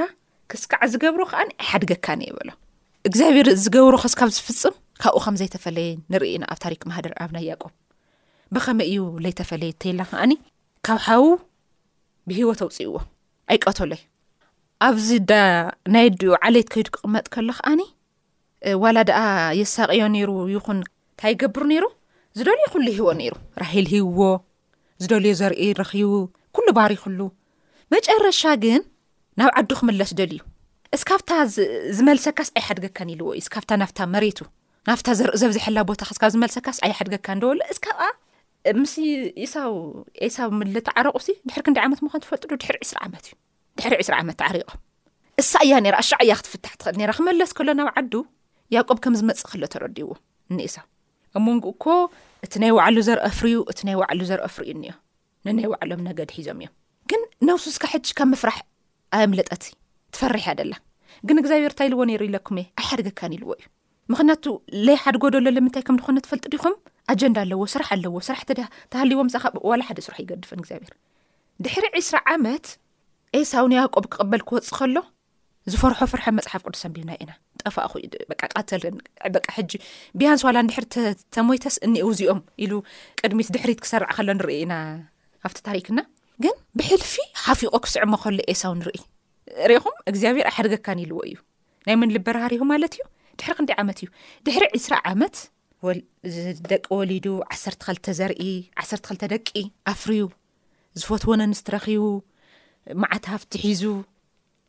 ክስካዕ 0.52 0.82
ዝገብሮ 0.94 1.22
ከኣ 1.34 1.42
ሓደገካ 1.70 2.08
ነየበሎ 2.24 2.50
እግዚኣብሔር 3.10 3.48
ዝገብሮ 3.64 3.96
ከስካብ 4.06 4.30
ዝፍፅም 4.38 4.76
ካብኡ 5.04 5.20
ከም 5.26 5.36
ዘይተፈለየ 5.42 5.90
ንርኢኢና 6.14 6.44
ኣብ 6.54 6.60
ታሪክ 6.66 6.82
ማደር 6.94 7.14
ኣብ 7.24 7.32
ናይ 7.38 7.46
ያቆብ 7.54 7.74
ብኸመይ 8.56 8.88
እዩ 8.92 9.00
ዘይተፈለየ 9.24 9.72
እንተላ 9.74 10.02
ከኣኒ 10.10 10.32
ካብ 10.86 11.00
ሓቡ 11.06 11.24
ብሂወ 12.28 12.50
ተውፅእዎ 12.62 12.94
ኣይቀተሎዩ 13.52 14.02
ኣብዚ 14.88 15.08
ዳ 15.30 15.34
ናይ 15.96 16.08
ድኡ 16.20 16.32
ዓለየት 16.46 16.68
ከይዱ 16.74 16.88
ክቕመጥ 16.96 17.26
ከሎ 17.34 17.50
ከኣኒ 17.60 17.82
ዋላ 18.84 18.98
ድኣ 19.10 19.20
የሳቀዮ 19.60 20.02
ነይሩ 20.16 20.30
ይኹን 20.56 20.78
ንታ 20.84 21.22
ይገብር 21.34 21.64
ነይሩ 21.72 21.84
ዝደልዩ 22.38 22.66
ኩሉ 22.74 22.88
ሂቦ 22.98 23.08
ነይሩ 23.20 23.34
ራሂል 23.64 23.86
ሂውዎ 23.94 24.22
ዝደልዩ 25.04 25.34
ዘርእ 25.42 25.62
ረኪቡ 25.82 26.12
ኩሉ 26.56 26.68
ባሪ 26.78 26.92
ይክሉ 26.98 27.20
መጨረሻ 27.94 28.42
ግን 28.64 28.82
ናብ 29.40 29.50
ዓዱ 29.60 29.70
ክምለስ 29.80 30.12
ደልዩ 30.20 30.40
እስካብታ 30.96 31.30
ዝመልሰካስ 31.98 32.50
ኣይሓድገካን 32.60 33.10
ኢልዎዩ 33.16 33.38
እስካብታ 33.44 33.70
ናፍታ 33.82 34.00
መሬቱ 34.16 34.40
ናፍታ 34.90 35.08
እዘብዝሐላ 35.38 35.78
ቦታ 35.92 36.02
ክስብ 36.10 36.24
ዝመልሰካስ 36.34 36.78
ኣይሓድገካ 36.88 37.28
ወሎ 37.50 37.60
ምስ 38.80 38.94
ይሳው 39.44 39.74
ሳው 40.36 40.50
ምለጣ 40.60 40.88
ዓረቑሲ 41.00 41.28
ድሕሪ 41.48 41.62
ክንደይ 41.66 41.84
ዓመት 41.88 42.00
ምኳኑ 42.06 42.20
ትፈልጡዶ 42.26 42.52
ድሪ 42.64 42.78
ዕስ 42.86 42.92
ዓመት 43.06 43.26
እዩ 43.30 43.34
ድሕሪ 43.80 43.94
ዒስራ 44.02 44.14
ዓመት 44.24 44.38
ተዓሪቆም 44.42 44.80
እሳ 45.42 45.52
እያ 45.66 45.74
ኣሸዕ 46.02 46.18
እያ 46.26 46.32
ክትፍታሕ 46.40 46.74
ትኽእል 46.82 47.12
ክመለስ 47.18 47.52
ከሎ 47.58 47.68
ናብ 47.80 47.90
ዓዱ 48.02 48.14
ያቆብ 48.76 49.00
ከም 49.04 49.16
ዝመፅእ 49.20 49.46
ከሎ 49.52 49.64
ተረዲይዎ 49.74 50.10
ኒእሳው 50.58 50.86
ኣብ 51.38 51.44
መንግ 51.48 51.64
እኮ 51.74 51.84
እቲ 52.46 52.54
ናይ 52.64 52.72
ዋዕሉ 52.80 52.98
ዘርአ 53.08 53.28
ፍርዩ 53.40 53.56
እቲ 53.72 53.80
ናይ 53.90 53.96
ዋዕሉ 54.02 54.20
ዘርአ 54.32 54.48
ፍርእኡ 54.56 54.70
እኒኦ 54.80 54.94
ንናይ 55.48 55.68
ባዕሎም 55.72 56.02
ነገዲ 56.10 56.30
ሒዞም 56.38 56.60
እዮም 56.66 56.74
ግን 57.12 57.22
ነብሱስካ 57.50 57.84
ሕጂ 57.94 58.08
ካብ 58.20 58.30
መፍራሕ 58.34 58.58
ኣ 59.16 59.22
ኣምለጠቲ 59.26 59.64
ትፈርሕ 60.14 60.44
እያ 60.48 60.54
ደላ 60.62 60.74
ግን 61.28 61.38
እግዚኣብሔር 61.42 61.72
እንታይልዎ 61.74 62.00
ነይሩ 62.12 62.22
ይለኩም 62.30 62.58
እየ 62.62 62.66
ኣይ 62.80 62.86
ሓደገካን 62.90 63.34
ይልዎ 63.38 63.50
እዩ 63.60 63.66
ምክንያቱ 64.14 64.46
ለይ 64.86 64.98
ሓደጎ 65.04 65.24
ደሎ 65.38 65.46
ለምንታይ 65.58 65.84
ከም 65.90 65.98
ድኾነ 66.02 66.18
ትፈልጡ 66.26 66.46
ዲ 66.54 66.58
ኹም 66.64 66.74
ኣጀንዳ 67.12 67.38
ኣለዎ 67.46 67.60
ስራሕ 67.74 67.88
ኣለዎ 67.96 68.14
ስራሕ 68.28 68.42
ተሃዎ 68.94 69.20
ዋ 69.70 69.78
ሓደ 69.88 70.00
ስራሕ 70.06 70.18
ይገድፈን 70.24 70.62
ግዚኣብሔር 70.66 70.94
ድሕሪ 71.66 71.86
ዒስራ 72.00 72.18
ዓመት 72.34 72.66
ኤሳው 73.40 73.66
ንያቆብ 73.72 74.06
ክቕበል 74.14 74.42
ክወፅእ 74.50 74.74
ከሎ 74.78 74.98
ዝፈርሖ 75.72 76.00
ፍርሐ 76.12 76.26
መፅሓፍ 76.40 76.62
ቅዱሰ 76.68 76.84
ቢብና 76.96 77.12
ኢና 77.22 77.32
ጠፋበ 77.62 79.36
ሕጂ 79.58 79.74
ቢያንስ 80.20 80.42
ዋላን 80.48 80.68
ድሕር 80.72 80.86
ተሞይተስ 81.36 81.76
እኒ 81.86 81.96
ውዚኦም 82.10 82.40
ኢሉ 82.64 82.74
ቅድሚት 83.22 83.48
ድሕሪት 83.56 83.80
ክሰርዕ 83.86 84.10
ከሎ 84.18 84.30
ንርኢ 84.40 84.58
ኢና 84.66 84.74
ኣብቲ 85.48 85.58
ታሪክና 85.70 86.00
ግን 86.44 86.56
ብሕልፊ 86.80 87.14
ሓፊቆ 87.46 87.74
ክስዕሞ 87.86 88.14
ከሎ 88.24 88.38
ኤሳው 88.54 88.74
ንርኢ 88.82 89.00
ሪኹም 89.72 89.96
እግዚኣብሔር 90.12 90.48
ኣብሓደገካን 90.52 91.02
ይልዎ 91.04 91.20
እዩ 91.32 91.36
ናይ 91.88 91.96
ምን 92.02 92.10
ልበርሃርሁ 92.16 92.62
ማለት 92.74 92.94
እዩ 92.98 93.04
ድ 93.70 93.80
መትእዩስ 93.90 94.88
ደቂ 96.72 96.86
ወሊዱ 97.00 97.26
ዓሰርቲ 97.54 97.82
ኸልተ 97.88 98.06
ዘርኢ 98.20 98.42
ዓሰርቲ 98.82 99.04
ኸልተ 99.10 99.24
ደቂ 99.34 99.48
ኣፍርው 99.92 100.28
ዝፈት 101.00 101.24
ዎነ 101.30 101.42
ንስትረኺቡ 101.52 102.04
ማዓታሃፍቲ 103.02 103.52
ሒዙ 103.66 103.84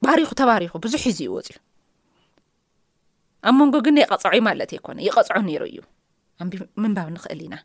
ባሪኹ 0.04 0.30
ተባሪኹ 0.40 0.72
ብዙሕ 0.84 1.02
ሒዙ 1.10 1.18
ይወፅዩ 1.28 1.56
ኣብ 3.48 3.54
መንጎ 3.60 3.75
ግን 3.86 3.94
ናይቐፀዑዩ 3.98 4.40
ማለት 4.48 4.70
ኣይኮነ 4.76 4.98
ይቐፅዖ 5.06 5.36
ነይሩ 5.48 5.62
እዩ 5.70 5.78
ምንባብ 6.82 7.08
ንኽእል 7.14 7.40
ኢና 7.46 7.56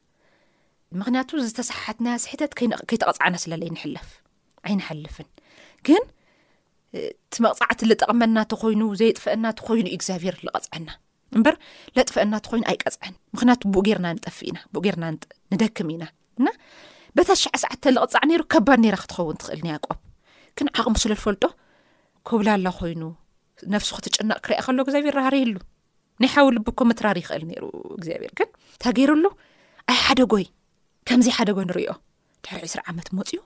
ምክንያቱ 1.01 1.29
ዝተሰሓሓትና 1.47 2.07
ስሕተት 2.23 2.51
ከይተቐፅዕና 2.87 3.35
ስለለ 3.43 3.61
ንሕለፍ 3.75 4.07
ኣይንሓልፍን 4.69 5.27
ግን 5.87 6.03
እቲ 7.05 7.35
መቕፃዕቲ 7.45 7.79
ዝጠቕመናተ 7.91 8.51
ኮይኑ 8.63 8.81
ዘየጥፍአናተ 9.01 9.57
ኮይኑ 9.67 9.87
እግዚኣብሄር 9.97 10.35
ዝቐፅዐና 10.45 10.87
እምበር 11.37 11.55
ለጥፈአናት 11.97 12.45
ኮይኑ 12.51 12.63
ኣይቀፅዐን 12.71 13.13
ምክንያቱ 13.33 13.61
ብኡ 13.73 13.81
ገርና 13.87 14.07
ንጠፍ 14.15 14.37
ኢና 14.47 14.57
ብኡ 14.73 14.81
ገርና 14.85 15.03
ንደክም 15.53 15.89
ኢና 15.95 16.03
እና 16.39 16.49
በታ 17.17 17.31
ሸዕ 17.41 17.53
ሰዓተልቕፃዕ 17.63 18.23
ነይሩ 18.29 18.41
ከባድ 18.53 18.79
ነራ 18.85 18.95
ክትኸውን 19.03 19.37
ትኽእል 19.41 19.61
ንያ 19.67 19.75
ቆብ 19.85 19.99
ክን 20.57 20.67
ዓቕሚ 20.79 20.95
ስለ 21.03 21.13
ዝፈልጦ 21.19 21.43
ከብላላ 22.27 22.67
ኮይኑ 22.79 23.01
ነፍሱ 23.73 23.89
ክትጨነቕ 23.99 24.37
ክርአ 24.45 24.59
ከሎ 24.65 24.77
እግዚኣብሔር 24.85 25.17
ሃርሂሉ 25.27 25.55
ናይ 26.21 26.29
ሓዊ 26.33 26.47
ልብኮ 26.57 26.79
መትራር 26.91 27.15
ይኽእል 27.21 27.43
ነይሩ 27.51 27.63
እግዚኣብሔር 27.99 28.33
ግን 28.39 28.49
ታገይሩሉ 28.83 29.25
ኣይ 29.91 29.97
ሓደጎይ 30.05 30.45
ከምዚይ 31.09 31.33
ሓደጎይ 31.39 31.65
ንሪዮ 31.69 31.91
ድሕሪ 32.43 32.63
2ስ 32.75 32.85
ዓመት 32.91 33.07
መፅዩ 33.17 33.39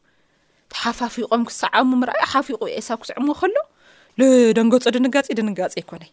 ተሓፋፊቆም 0.73 1.41
ክስዓሙ 1.49 1.89
ምርኣ 2.01 2.17
ሓፊቁ 2.33 2.59
ኤሳብ 2.79 2.99
ክስዕሙ 3.03 3.25
ከሎ 3.41 3.55
ንደንገፆ 4.19 4.85
ድንጋፂ 4.95 5.27
ድንጋፂ 5.39 5.73
ይኮነ 5.81 6.03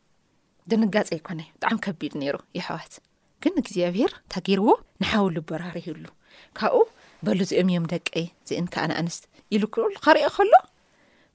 ድንጋፂ 0.71 1.09
ኣይኮነ 1.17 1.41
ዩ 1.47 1.51
ብጣዕሚ 1.61 1.79
ከቢድ 1.85 2.13
ነይሩ 2.23 2.37
ይሕዋት 2.59 2.93
ግን 3.43 3.55
ግዚኣብሄር 3.67 4.13
ታጊይርዎ 4.33 4.69
ንሓውሉ 5.03 5.37
በራርሂሉ 5.49 6.05
ካብኡ 6.59 6.77
በሉእዚኦም 7.27 7.69
እዮም 7.73 7.87
ደቀ 7.93 8.11
ዜእንከዓንኣንስ 8.49 9.17
ኢሉ 9.55 9.65
ክል 9.75 9.93
ከሪእአ 10.05 10.29
ከሎ 10.37 10.53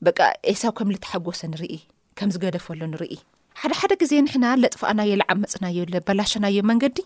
በቃ 0.08 0.20
ኤሳብ 0.52 0.74
ከም 0.78 0.90
ልተሓጎሰ 0.96 1.42
ንርኢ 1.54 1.74
ከም 2.20 2.30
ዝገደፈሉ 2.36 2.82
ንርኢ 2.94 3.14
ሓደሓደ 3.62 3.94
ግዜ 4.04 4.14
ንሕና 4.28 4.46
ለጥፋኣናዮ 4.64 5.12
ዝዓመፅናዮ 5.22 5.78
ለበላሻናዮ 5.96 6.58
መንገዲ 6.72 6.98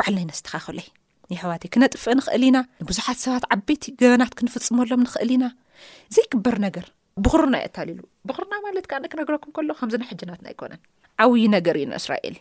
በዕል 0.00 0.14
ናይ 0.18 0.26
ነስተካክእለይ 0.30 0.88
ይሕዋት 1.34 1.62
ክነጥፍእ 1.72 2.14
ንኽእል 2.18 2.44
ኢና 2.48 2.58
ንብዙሓት 2.82 3.18
ሰባት 3.24 3.44
ዓበይቲ 3.56 3.82
ገበናት 4.02 4.32
ክንፍፅመሎም 4.40 5.02
ንኽእል 5.06 5.32
ኢና 5.36 5.44
ዘይክበር 6.16 6.56
ነገር 6.66 6.86
ብክርና 7.26 7.54
የኣታል 7.60 7.88
ሉ 7.98 8.00
ብክርና 8.28 8.54
ማለት 8.66 8.84
ካ 8.90 9.00
ነክነግረኩም 9.06 9.52
ከሎ 9.58 9.70
ከምዝና 9.80 10.04
ሕጀናትና 10.10 10.46
ኣይኮነን 10.52 10.82
ዓብይ 11.24 11.44
ነገር 11.54 11.76
እዩ 11.78 11.84
ንእስራኤል 11.92 12.34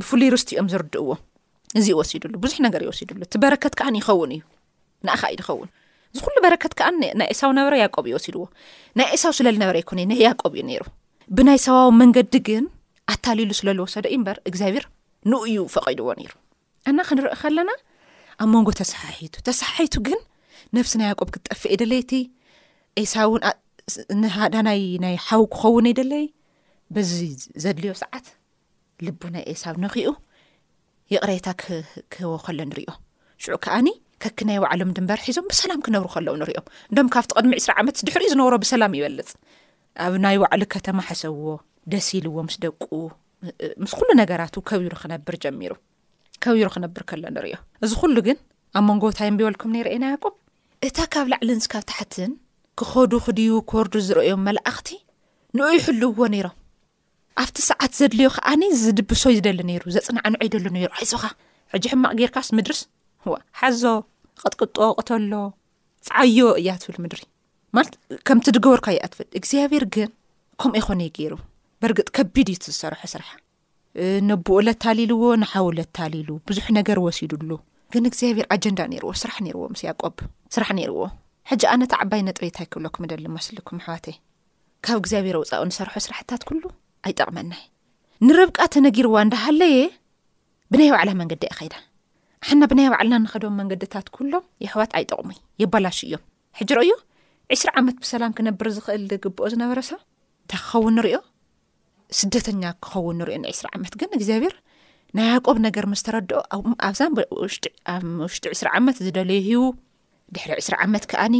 ብፍሉይ 0.00 0.28
ርስቲ 0.34 0.48
እኦም 0.56 0.68
ዝርድእዎ 0.72 1.06
እዚ 1.78 1.86
ይወሲዱሉ 1.92 2.34
ብዙሕ 2.44 2.58
ነገር 2.66 2.80
ይወሲድሉ 2.86 3.20
እቲ 3.26 3.34
በረከት 3.44 3.74
ከዓን 3.78 3.94
ይኸውን 3.98 4.32
እዩ 4.36 4.40
ንኣኸ 5.06 5.22
እዩ 5.34 5.38
ይኸውን 5.42 5.68
እዚ 6.14 6.18
ኩሉ 6.24 6.36
በረከት 6.46 6.72
ከዓ 6.78 6.88
ናይ 7.20 7.28
ኤሳው 7.34 7.52
ነበረ 7.58 7.74
ያቆብ 7.84 8.06
ይወሲድዎ 8.12 8.42
ናይ 9.00 9.08
ኤሳው 9.16 9.32
ስለሉ 9.38 9.56
ነበረ 9.62 9.76
ኣይኮነዩ 9.82 10.06
ናይ 10.10 10.18
ያቆብ 10.26 10.52
እዩ 10.58 10.64
ነይሩ 10.70 10.82
ብናይ 11.38 11.58
ሰባዊ 11.66 11.88
መንገዲ 12.00 12.34
ግን 12.48 12.64
ኣታሊሉ 13.12 13.50
ስለልዎሰደ 13.60 14.06
እዩ 14.12 14.16
እምበር 14.20 14.36
እግዚኣብር 14.50 14.84
ንኡእዩ 15.30 15.58
ፈቒድዎ 15.76 16.08
ነይሩ 16.20 16.32
እና 16.90 16.98
ክንርኢ 17.08 17.32
ከለና 17.42 17.70
ኣብ 18.42 18.48
መንጎ 18.54 18.68
ተሰሓሒቱ 18.80 19.34
ተሰሓሒይቱ 19.48 19.96
ግን 20.08 20.20
ነፍሲ 20.78 20.94
ናይ 21.02 21.08
ያቆብ 21.12 21.28
ክትጠፍእ 21.36 21.72
የደለይቲ 21.74 22.12
ኤሳ 23.04 23.14
እንሓዳናይ 24.16 24.82
ናይ 25.06 25.14
ሓው 25.28 25.42
ክኸውን 25.54 25.86
የደለ 25.90 26.14
በዚ 26.96 27.10
ዘድልዮ 27.62 27.92
ሰዓት 28.00 28.26
ልቡ 29.06 29.20
ናይ 29.34 29.44
ኤሳብ 29.52 29.76
ንኽኡ 29.84 30.08
ይቕሬታ 31.12 31.46
ክህቦ 31.62 32.30
ከሎ 32.46 32.58
ንሪዮ 32.70 32.88
ሽዑ 33.42 33.54
ከኣኒ 33.64 33.88
ከኪ 34.22 34.38
ናይ 34.48 34.58
ባዕሎም 34.64 34.90
ድንበር 34.96 35.20
ሒዞም 35.26 35.46
ብሰላም 35.52 35.80
ክነብሩ 35.84 36.06
ከሎዉ 36.14 36.34
ንሪኦም 36.42 36.66
እዶም 36.90 37.08
ካብቲ 37.14 37.30
ቐድሚ 37.38 37.52
2ስራ 37.60 37.70
ዓመት 37.82 37.96
ድሕሪእ 38.06 38.30
ዝነብሮ 38.32 38.54
ብሰላም 38.64 38.92
ይበልፅ 38.98 39.30
ኣብ 40.04 40.14
ናይ 40.26 40.36
ባዕሉ 40.44 40.62
ከተማ 40.74 40.98
ሓሰብዎ 41.08 41.48
ደስ 41.92 42.08
ኢልዎ 42.20 42.36
ምስ 42.48 42.56
ደቁ 42.64 42.84
ምስ 43.82 43.92
ኩሉ 43.98 44.08
ነገራቱ 44.22 44.54
ከቢሩ 44.70 44.92
ክነብር 45.02 45.36
ጀሚሩ 45.44 45.72
ከቢሩ 46.44 46.68
ክነብር 46.76 47.02
ከሎ 47.10 47.22
ንሪዮ 47.36 47.56
እዚ 47.84 47.92
ኩሉ 48.02 48.16
ግን 48.28 48.38
ኣብ 48.78 48.84
መንጎታዮም 48.90 49.38
ብበልኩም 49.40 49.72
ነረአና 49.76 50.04
ያቆም 50.14 50.34
እታ 50.88 50.98
ካብ 51.14 51.26
ላዕሊ 51.32 51.48
ንስካብ 51.58 51.84
ታሕትን 51.92 52.30
ክኸዱ 52.80 53.12
ክድዩ 53.26 53.50
ክወርዱ 53.70 53.94
ዝረአዮም 54.08 54.42
መላእኽቲ 54.48 54.88
ንኡይሕልውዎ 55.56 56.18
ነይሮም 56.34 56.56
ኣብቲ 57.40 57.58
ሰዓት 57.70 57.92
ዘድልዮ 57.98 58.28
ከዓኒ 58.36 58.62
ዝድብሶ 58.80 59.22
ዝደሊ 59.36 59.60
ነይሩ 59.70 59.82
ዘፅናዕንዒዩ 59.96 60.48
ደሎ 60.54 60.64
ነሩ 60.76 60.86
ሒዞኻ 61.02 61.22
ሕጂ 61.72 61.84
ሕማቕ 61.92 62.12
ጌይርካስ 62.18 62.48
ምድርስ 62.56 62.80
ዋ 63.30 63.34
ሓዞ 63.60 63.82
ቅጥቅጦ 64.42 64.78
ቅተሎ 65.00 65.32
ፀዓዮ 66.06 66.38
እያ 66.60 66.68
ትብል 66.82 66.96
ምድሪ 67.04 67.22
ማት 67.76 67.90
ከምቲ 68.28 68.46
ድገበርካ 68.56 68.86
ይኣትፍል 68.96 69.28
እግዚኣብሄር 69.40 69.84
ግን 69.94 70.10
ከምኡ 70.60 70.76
ይኮነ 70.80 71.00
ዩ 71.06 71.10
ገይሩ 71.18 71.34
በርግጥ 71.82 72.08
ከቢድ 72.16 72.48
እዩቲ 72.54 72.64
ዝሰርሑ 72.74 73.00
ስርሓ 73.14 73.28
ነቦኡለታሊልዎ 74.28 75.22
ንሓውለታሊሉ 75.42 76.28
ብዙሕ 76.50 76.66
ነገር 76.78 76.98
ወሲዱሉ 77.06 77.50
ግን 77.94 78.04
እግዚኣብሔር 78.10 78.46
ኣጀንዳ 78.54 78.80
ነይርዎ 78.92 79.10
ስራሕ 79.22 79.36
ነይርዎ 79.46 79.64
ምስ 79.72 79.82
ያቆብ 79.88 80.14
ስራሕ 80.54 80.68
ነይርዎ 80.80 80.98
ሕጂ 81.50 81.62
ኣነት 81.72 81.92
ዓባይ 82.02 82.20
ነጥበይታይ 82.28 82.66
ክህብሎኩምደሊመስሊኩምዋካብ 82.72 84.20
ግኣብ 85.08 85.24
ውፃኡ 85.42 85.62
ንሰርሑ 85.70 85.94
ስራሕታት 86.06 86.42
ኣይጠቕመ 87.08 87.38
ንረብቃ 88.26 88.58
ተነጊርዋ 88.74 89.14
እንዳሃለየ 89.26 89.76
ብናይ 90.72 90.90
ባዕላ 90.94 91.10
መንገዲ 91.20 91.42
ኢ 91.52 91.54
ኸይዳ 91.58 91.74
ሓና 92.48 92.62
ብናይ 92.70 92.88
ባዕልና 92.92 93.14
ንኸዶም 93.22 93.54
መንገድታት 93.60 94.06
ኩሎም 94.16 94.44
የሕዋት 94.64 94.92
ኣይጠቕሙዩ 94.98 95.38
የባላሽ 95.62 95.98
እዮም 96.06 96.22
ሕጂ 96.58 96.70
ሮእዩ 96.78 96.90
2ስራ 97.54 97.70
ዓመት 97.80 97.96
ብሰላም 98.02 98.34
ክነብር 98.38 98.68
ዝኽእል 98.76 99.04
ግብኦ 99.24 99.42
ዝነበረሰብ 99.54 100.00
እንታይ 100.42 100.60
ክኸውን 100.64 100.94
ንሪኦ 100.98 101.18
ስደተኛ 102.18 102.62
ክኸውን 102.84 103.16
ንሪዮ 103.20 103.36
ን2ስ 103.42 103.60
ዓመት 103.74 103.92
ግን 104.02 104.10
እግዚኣብሔር 104.18 104.54
ናይ 105.16 105.26
ያቆብ 105.32 105.56
ነገር 105.66 105.84
ምስተረድኦ 105.92 106.40
ኣብዛብ 106.88 107.16
ውሽጢ 107.40 107.64
2ስ 108.36 108.62
ዓመት 108.78 108.98
ዝደለዩ 109.06 109.40
ሂቡ 109.48 109.62
ድሕሪ 110.36 110.52
ዕስ 110.62 110.68
ዓመት 110.86 111.04
ከኣኒ 111.12 111.34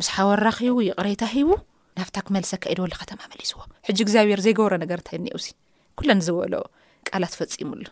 ምስሓወራኺቡ 0.00 0.76
ይቕሬታ 0.88 1.22
ሂቡ 1.34 1.50
ናብታመልሰ 1.98 2.52
ካኢድወሉ 2.62 2.92
ተማ 3.10 3.20
መሊዎሕጂ 3.32 3.70
እግዚኣብሄር 4.04 4.40
ዘይገብሮ 4.46 4.74
ነገር 4.84 4.98
እንታይ 5.00 5.16
እኒኤውዚ 5.20 5.46
ኩለ 5.98 6.08
ዝበሎ 6.26 6.52
ቃላት 7.08 7.34
ፈፂሙሉ 7.40 7.84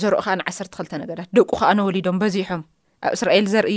ዘርኢ 0.00 0.18
ከ 0.24 0.28
ን 0.38 0.44
ዓሰርተክልተ 0.50 0.92
ነገዳት 1.02 1.28
ደቁ 1.36 1.48
ከዓ 1.60 1.70
ነወሊዶም 1.78 2.18
በዚሖም 2.22 2.62
ኣብ 3.06 3.12
እስራኤል 3.16 3.46
ዘርኢ 3.54 3.74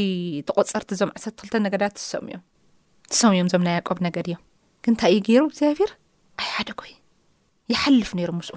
ተቆፀርቲ 0.49 0.89
እዞም 0.95 1.11
ዓሰርተክልተ 1.17 1.55
ነገዳት 1.65 1.95
ዝሰም 2.03 2.25
እዮም 2.29 2.41
ሰሙእዮም 3.21 3.47
እዞም 3.49 3.63
ናይ 3.67 3.75
ያቆብ 3.79 3.97
ነገዲ 4.07 4.27
እዮም 4.33 4.43
ንታይ 4.93 5.11
እዩ 5.15 5.23
ገይሩ 5.29 5.41
እግዚኣብሔር 5.49 5.91
ኣይ 6.41 6.47
ሓደ 6.55 6.69
ኮይ 6.81 6.91
ይሓልፍ 7.73 8.11
ነሩ 8.19 8.29
ምስ 8.39 8.49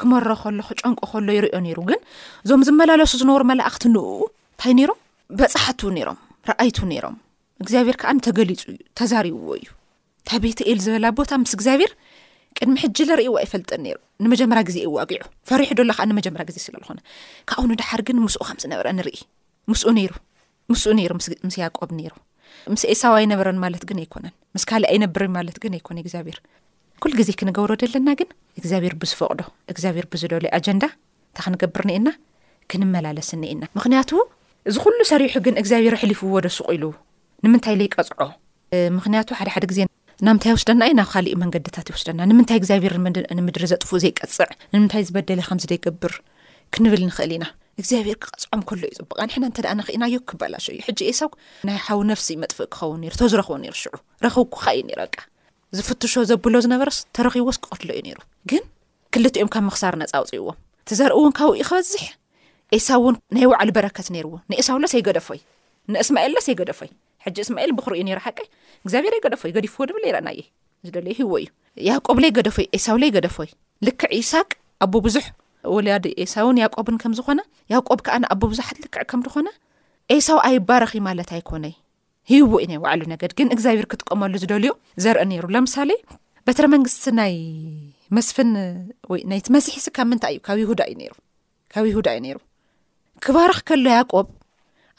ክመሮ 0.00 0.26
ኸሎ 0.42 0.60
ክጨንቀ 0.68 1.00
ኸሎ 1.12 1.28
ይርዮ 1.38 1.54
ነይሩ 1.66 1.78
ግን 1.90 2.00
እዞም 2.44 2.62
ዝመላለሱ 2.68 3.12
ዝነበሩ 3.22 3.42
መላእኽቲ 3.52 3.82
ንእኡ 3.94 4.06
እንታይ 4.52 4.72
ነይሮም 4.80 4.98
በፃሓቱ 5.38 5.80
ነይሮም 5.98 6.18
ረኣይቱ 6.50 6.78
ነይሮም 6.92 7.16
እግዚኣብሄር 7.62 7.96
ከዓተገሊፁ 8.02 8.60
እዩ 8.72 8.78
ተዛሪብዎ 9.00 9.48
እዩ 9.60 9.68
ታ 10.28 10.32
ቤት 10.44 10.60
ኤል 10.70 10.78
ዝበላ 10.84 11.06
ቦታ 11.18 11.30
ምስ 11.42 11.52
እግዚኣብሔር 11.56 11.90
ቅድሚ 12.58 12.74
ሕጂ 12.82 12.96
ርእዎ 13.18 13.30
ኣይፈልጠ 13.42 13.70
ይሩ 13.88 13.96
ንመጀመ 14.24 14.50
ግዜ 14.68 14.76
ይዋጊዑ 14.86 15.22
ሪሑ 15.60 15.78
ሎጀ 16.10 16.46
ዜ 16.54 16.58
ስለዝ 16.66 16.88
ካብ 17.50 17.60
ው 17.72 17.76
ድሓር 17.80 18.00
ግን 18.08 18.16
ምስኡ 18.26 18.42
ከምዝነበረ 18.48 18.86
ኢ 19.14 19.18
ምስኡ 19.72 19.88
ይ 20.04 20.08
ምስኡ 20.72 20.92
ይሩ 21.04 21.10
ምስ 21.48 21.56
ያቆብ 21.62 21.90
ይሩ 22.06 22.14
ምስ 22.74 22.82
ኤሳው 22.92 23.14
ኣይነበረን 23.20 23.58
ማለት 23.64 23.82
ግ 23.88 23.98
ኣይነ 24.02 24.26
ስካእ 24.64 24.84
ኣይብር 24.92 25.24
ማት 25.36 25.58
ግኣብር 25.64 26.38
ኩል 27.04 27.12
ግዜ 27.20 27.28
ክንገብሮ 27.40 27.70
ዘለና 27.82 28.08
ግን 28.20 28.28
ግብር 28.64 28.94
ብዝፈቅዶ 29.02 29.40
ግኣብር 29.76 30.04
ብዝደለዩ 30.12 30.50
ጀንዳ 30.66 30.84
እንታ 31.30 31.38
ክንገብርኒኤና 31.46 32.08
ክንመላለስ 32.72 33.30
ኒኤና 33.42 33.62
ምክንያቱ 33.78 34.10
እዚ 34.68 34.76
ኩሉ 34.84 34.98
ሰሪሑ 35.12 35.34
ግን 35.46 35.54
እግዚብሄር 35.62 35.94
ሕሊፍዎ 36.02 36.34
ደሱቅ 36.46 36.68
ኢሉ 36.76 36.84
ንምንታይ 37.46 37.76
ይ 37.86 37.90
ቀፅዖ 37.96 38.10
ኽያቱ 39.02 39.28
ሓደሓደ 39.40 39.64
ግዜ 39.72 39.80
ና 40.24 40.30
ምንታይ 40.34 40.52
ውስደና 40.56 40.82
ዩ 40.88 40.92
ናብ 40.98 41.08
ካሊእ 41.12 41.36
መንገድታት 41.42 41.86
እዩ 41.90 41.92
ወስደና 41.96 42.20
ንምንታይ 42.30 42.56
እግዚኣብሄር 42.60 42.92
ንምድሪ 43.38 43.64
ዘጥፉእ 43.72 44.00
ዘይቀፅዕ 44.02 44.48
ንምንታይ 44.74 45.02
ዝበደለ 45.06 45.40
ከምዚ 45.48 45.64
ደይገብር 45.72 46.12
ክንብል 46.74 47.00
ንኽእል 47.08 47.32
ኢና 47.36 47.44
እግዚኣብሄር 47.80 48.16
ክቐፅዖም 48.22 48.62
ከሎ 48.68 48.82
እዩፅቡቃ 48.92 49.18
ንሕና 49.28 49.44
እንተደኣ 49.50 49.72
ንኽእናዮ 49.80 50.14
ክበላሸ 50.30 50.66
እዩ 50.74 50.78
ሕጂ 50.88 51.00
ኤሳው 51.12 51.30
ናይ 51.68 51.78
ሃዊ 51.86 52.00
ነፍሲ 52.12 52.28
መጥፍእ 52.42 52.68
ክኸውን 52.74 53.02
እቶ 53.10 53.20
ዝረኽቦ 53.32 53.56
ሽዑ 53.82 53.94
ኽብኩ 54.36 54.56
እዩ 54.80 55.06
ዝፍትሾ 55.78 56.14
ዘብሎ 56.30 56.54
ዝነበረስ 56.66 56.98
ተረኪዎስ 57.18 57.56
ክቀትሎ 57.64 57.90
እዩ 57.96 58.02
ነይሩ 58.08 58.18
ግን 58.52 58.62
ክልቲኦም 59.16 59.48
ካብ 59.54 59.64
ምኽሳር 59.68 59.94
ነፃውፅይዎም 60.02 60.56
እቲዘርኢ 60.84 61.14
እውን 61.20 61.32
ካብኡ 61.38 61.54
እዩ 61.58 61.64
ክበዝሕ 61.70 62.04
ኤሳ 62.78 62.88
እውን 63.00 63.16
ናይ 63.36 63.46
ባዕሉ 63.52 63.68
በረከት 63.78 64.06
ይርዎ 64.18 64.34
ንኤሳው 64.50 64.78
ሎሰይገደፈይ 64.84 65.40
ንስማኤልሎሰይገፈይ 65.94 66.90
ሕጂ 67.26 67.38
እስማኤል 67.44 67.70
ብክሪዩ 67.76 68.00
ነ 68.06 68.18
ሓቀ 68.24 68.38
እግዚኣብሄር 68.84 69.14
ይ 69.16 69.20
ገደፈይ 69.26 69.50
ገዲፉዎ 69.56 69.84
ድብለ 69.90 70.04
ይረአናእየ 70.08 70.42
ዝልዩ 70.86 71.14
ሂወ 71.20 71.32
እዩ 71.42 71.46
ያቆብ 71.88 72.16
ለይ 72.22 72.30
ገደፈይ 72.38 72.66
ኤሳው 72.76 72.96
ለይ 73.02 73.10
ገደፈይ 73.16 73.48
ልክዕ 73.86 74.10
ይሳቅ 74.20 74.48
ኣቦብዙሕ 74.86 75.26
ወልያዲ 75.74 76.06
ኤሳውን 76.22 76.56
ያቆብን 76.62 76.96
ከም 77.02 77.12
ዝኾነ 77.18 77.40
ያቆብ 77.74 77.98
ከኣ 78.06 78.16
ኣቦብዙሓት 78.34 78.76
ልክዕ 78.84 79.02
ከም 79.10 79.20
ትኾነ 79.26 79.46
ኤሳው 80.16 80.38
ኣይባረኺ 80.48 80.92
ማለት 81.08 81.30
ኣይኮነይ 81.36 81.74
ሂዎ 82.32 82.50
እዩ 82.64 82.68
ነ 82.72 82.76
ባዕሉ 82.84 83.02
ነገድ 83.14 83.32
ግን 83.38 83.48
እግዚኣብሄር 83.54 83.86
ክጥቀመሉ 83.92 84.34
ዝደልዩ 84.42 84.70
ዘርአ 85.04 85.22
ነይሩ 85.30 85.46
ለምሳሌ 85.56 85.90
በትረ 86.46 86.64
መንግስቲ 86.74 87.04
ናይ 87.18 87.34
መስፍን 88.16 88.50
ወይናይቲመስሒሲ 89.12 89.86
ካብ 89.96 90.06
ምንታይ 90.10 90.34
እዩ 90.58 90.66
ብ 90.68 90.70
ሁዳ 90.72 90.82
እዩ 90.92 91.10
ካብ 91.72 91.84
ይሁዳ 91.90 92.08
እዩ 92.16 92.20
ነይሩ 92.26 92.38
ክባርክ 93.24 93.60
ከሎ 93.68 93.84
ያቆብ 93.98 94.26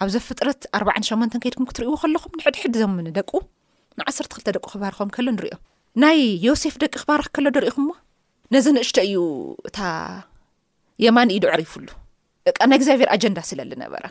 ኣብዚ 0.03 0.15
ፍጥረት 0.29 0.61
ኣሸመ 0.97 1.21
ከይድኩም 1.43 1.67
ክትርእዎ 1.69 1.91
ከለኹም 2.01 2.31
ንሕድሕድ 2.39 2.73
ዘምኒ 2.81 3.07
ደቁ 3.17 3.31
ንዓሰርተ 3.99 4.31
ክልተ 4.37 4.47
ደቁ 4.55 4.65
ክባርኹም 4.73 5.09
ከሎ 5.15 5.27
ንሪዮም 5.35 5.61
ናይ 6.03 6.19
ዮሴፍ 6.45 6.75
ደቂ 6.83 6.93
ክባርኽ 7.03 7.27
ከሎ 7.35 7.45
ደሪኢኹም 7.57 7.83
ሞ 7.89 7.91
ነዘነእሽቶ 8.53 8.97
እዩ 9.07 9.15
እታ 9.69 9.77
የማኒ 11.05 11.29
ኢዶ 11.37 11.43
ዕሪፉሉ 11.57 11.87
እ 12.49 12.51
ናይ 12.69 12.77
እግዚኣብሔር 12.79 13.09
ኣጀንዳ 13.15 13.39
ስለሊ 13.49 13.71
ነበረ 13.83 14.03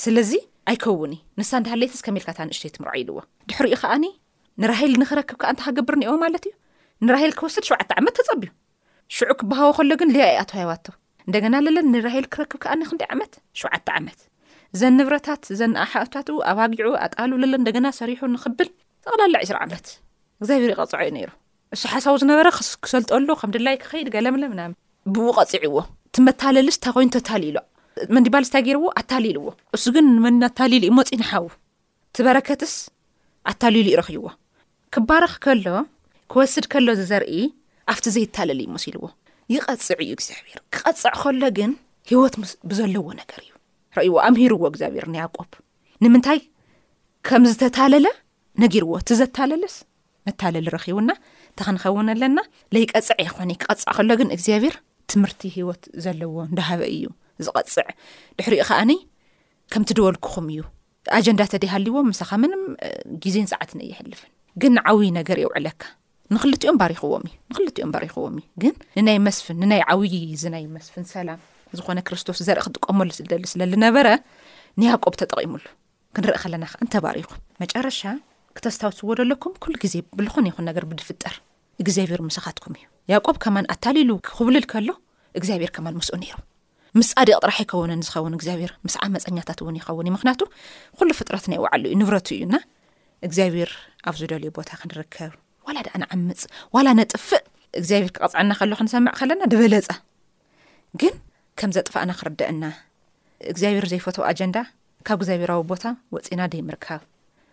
ስለዚ 0.03 0.31
ኣይከውኒ 0.73 1.13
ንሳዳሃሌይት 1.41 1.95
ዚ 1.99 2.01
ከመልካእታ 2.07 2.39
ንእሽተይ 2.49 2.73
ትምርዐ 2.77 2.95
ኢልዎ 3.03 3.19
ድሕሪኡ 3.51 3.77
ከዓኒ 3.83 4.07
ንራሂል 4.63 4.95
ንክረክብ 5.05 5.39
ከኣ 5.43 5.51
እንተሃገብር 5.55 5.95
እኒኤዎ 5.99 6.17
ማለት 6.25 6.43
እዩ 6.51 6.55
ንራሂል 7.07 7.33
ክወስድ 7.39 7.65
ሸዓተ 7.71 7.91
ዓመት 8.01 8.15
ተፀቢዩ 8.21 8.51
ሽዑ 9.17 9.31
ክበሃወ 9.41 9.71
ከሎግን 9.79 10.13
ሊያ 10.17 10.27
እያ 10.33 10.41
ኣተሃይወቶ 10.45 10.87
እንደገና 11.27 11.55
ዘለ 11.67 11.79
ንራሂል 11.95 12.27
ክረክብ 12.35 12.61
ከኣንክንደይ 12.65 13.09
ዓመት 13.15 13.33
ሸዓተ 13.61 13.89
ዓመት 14.01 14.21
ዘን 14.81 14.95
ንብረታት 14.99 15.45
ዘን 15.61 15.73
ኣሓታት 15.85 16.29
ኣባጊዑ 16.51 16.91
ኣጣሉ 17.07 17.31
ዘሎ 17.45 17.55
እደገና 17.65 17.87
ሰሪሑ 18.01 18.21
ንኽብል 18.37 18.69
ተቕላለ 19.05 19.35
2ሽ 19.43 19.51
ዓመት 19.65 19.87
እግዚኣብሄር 20.41 20.71
ይቀፅዖ 20.73 20.95
እዩ 21.05 21.11
ነይሩ 21.17 21.29
እሱ 21.75 21.83
ሓሳቡ 21.93 22.13
ዝነበረ 22.23 22.47
ስክሰልጠሎ 22.69 23.29
ከም 23.41 23.51
ድላይ 23.57 23.77
ክኸይድ 23.83 24.09
ገለምለ 24.15 24.43
ም 24.53 24.55
ብኡቐፅዕዎ 25.15 25.75
እቲ 26.09 26.17
መታለልስ 26.29 26.77
እታ 26.79 26.87
ኮይኑ 26.97 27.09
ተታሊሉ 27.17 27.57
መንዲባልስ 28.15 28.51
ታይ 28.55 28.63
ገርዎ 28.69 28.85
ኣታሊሉዎ 29.01 29.47
እሱ 29.77 29.85
ግን 29.95 30.05
ንመናታሊሉ 30.17 30.83
ዩ 30.91 30.93
ሞፂንሓው 30.99 31.47
እቲ 32.11 32.17
በረከትስ 32.27 32.75
ኣታሊሉ 33.51 33.87
ዩረክይዎ 33.95 34.25
ክባረኽ 34.95 35.35
ከሎ 35.45 35.67
ክወስድ 36.33 36.65
ከሎ 36.73 36.87
እዘርኢ 37.05 37.33
ኣብቲ 37.93 38.05
ዘይታለል 38.17 38.61
ዩ 38.65 38.67
መሲ 38.77 38.85
ሉዎ 38.97 39.05
ይቐፅዕ 39.55 39.99
እዩ 40.05 40.11
እግዚኣብሔር 40.19 40.59
ክቐፅዕ 40.75 41.15
ከሎ 41.23 41.43
ግን 41.59 41.71
ሂወት 42.11 42.35
ብዘለዎ 42.71 43.07
ነገር 43.21 43.39
እዩ 43.47 43.51
ረእይዎ 43.99 44.15
ኣምሩዎ 44.29 44.63
እግዚኣብሔር 44.73 45.05
ያ 45.21 45.25
ነገርዎ 48.65 48.93
እቲ 49.01 49.11
ዘታለለስ 49.21 49.75
መታለልረኪቡና 50.29 51.11
እንተ 51.51 51.61
ክንኸውን 51.67 52.09
ኣለና 52.15 52.39
ለይቀፅዕ 52.75 53.19
ይኮ 53.27 53.37
ክቐፅዕ 53.63 53.87
ከሎ 53.97 54.11
ግን 54.21 54.29
እግዚኣብሔር 54.37 54.75
ትምህርቲ 55.11 55.43
ሂወት 55.57 55.83
ዘለዎ 56.05 56.35
እዳሃበ 56.53 56.83
እዩ 56.97 57.05
ዝቐፅዕ 57.45 57.87
ድሕሪኡ 58.39 58.65
ከኣኒ 58.71 58.93
ከምቲ 59.73 59.89
ድበልኩኹም 59.99 60.47
እዩ 60.53 60.63
ኣጀንዳ 61.19 61.43
ተደይ 61.53 61.71
ሃልዎም 61.75 62.07
ምሳኻ 62.13 62.31
ምንም 62.43 62.63
ግዜን 63.25 63.49
ሰዓትን 63.53 63.81
ይሕልፍን 63.91 64.31
ግን 64.63 64.73
ንዓብይ 64.79 65.11
ነገር 65.19 65.37
የውዕለካ 65.45 65.83
ንኽልኦም 66.35 66.77
ሪኽዎእዩ 66.93 67.25
ንኽልኦም 67.53 67.91
ባሪኽዎም 67.95 68.35
እዩ 68.41 68.47
ግን 68.63 68.75
ንናይ 68.99 69.19
መስፍን 69.27 69.57
ንናይ 69.63 69.81
ዓብይ 69.93 70.13
ዝናይ 70.43 70.65
መስፍን 70.77 71.07
ሰላም 71.15 71.41
ዝኾነ 71.79 71.99
ክርስቶስ 72.09 72.39
ዘርኢ 72.49 72.61
ክጥቀመሉ 72.67 73.09
ስልደልስለነበ 73.19 73.97
ንያቆብ 74.81 75.15
ተጠቂሙሉ 75.23 75.65
ክንርኢ 76.17 76.39
ከለናእተባሪኹ 76.43 77.29
ክተስታውስዎ 78.57 79.09
ደለኩም 79.21 79.53
ኩሉ 79.63 79.75
ግዜ 79.85 79.95
ብልኾነ 80.19 80.47
ይኹን 80.51 80.65
ነገር 80.71 80.85
ብድፍጠር 80.91 81.35
እግዚኣብሄር 81.83 82.21
ምስኻትኩም 82.29 82.75
እዩ 82.79 82.85
ያቆብ 83.13 83.37
ከማን 83.45 83.67
ኣታሊሉ 83.75 84.11
ክክብልል 84.27 84.65
ከሎ 84.73 84.89
እግዚኣብሄር 85.39 85.71
ከማን 85.77 85.95
ምስኡ 86.01 86.15
ኒዮም 86.23 86.43
ምስ 86.99 87.09
ኣደቕ 87.21 87.37
ጥራሕ 87.45 87.59
ይኸውንን 87.65 88.01
ዝኸውን 88.07 88.35
እግዚኣብር 88.39 88.71
ምስ 88.87 88.95
ዓመፀኛታት 89.07 89.59
እውን 89.63 89.77
ይኸውን 89.81 90.07
እዩ 90.09 90.13
ምክንያቱ 90.17 90.41
ኩሉ 90.99 91.11
ፍጥረት 91.19 91.45
ናይዋዕሉ 91.51 91.83
እዩ 91.91 91.97
ንብረቱ 92.01 92.29
እዩና 92.37 92.55
እግዚኣብሄር 93.27 93.71
ኣብ 94.11 94.15
ዝደልዩ 94.21 94.49
ቦታ 94.59 94.71
ክንርከብ 94.81 95.33
ዋላ 95.69 95.79
ድኣ 95.87 95.95
ንዓምፅ 96.03 96.43
ዋላ 96.77 96.87
ነጥፍእ 97.01 97.43
እግዚኣብሔር 97.81 98.13
ክቐፅዕና 98.17 98.51
ከሎ 98.61 98.73
ክንሰምዕ 98.81 99.13
ከለና 99.21 99.43
ድበለፀ 99.53 99.89
ግን 101.03 101.15
ከም 101.61 101.73
ዘጥፋእና 101.77 102.13
ክርድአና 102.21 102.65
እግዚኣብሄር 103.53 103.87
ዘይፈትዎ 103.93 104.25
ኣጀንዳ 104.33 104.57
ካብ 105.09 105.19
እግዚኣብሄራዊ 105.23 105.63
ቦታ 105.73 105.85
ወፂኢና 106.15 106.41
ደይምርካብ 106.55 107.01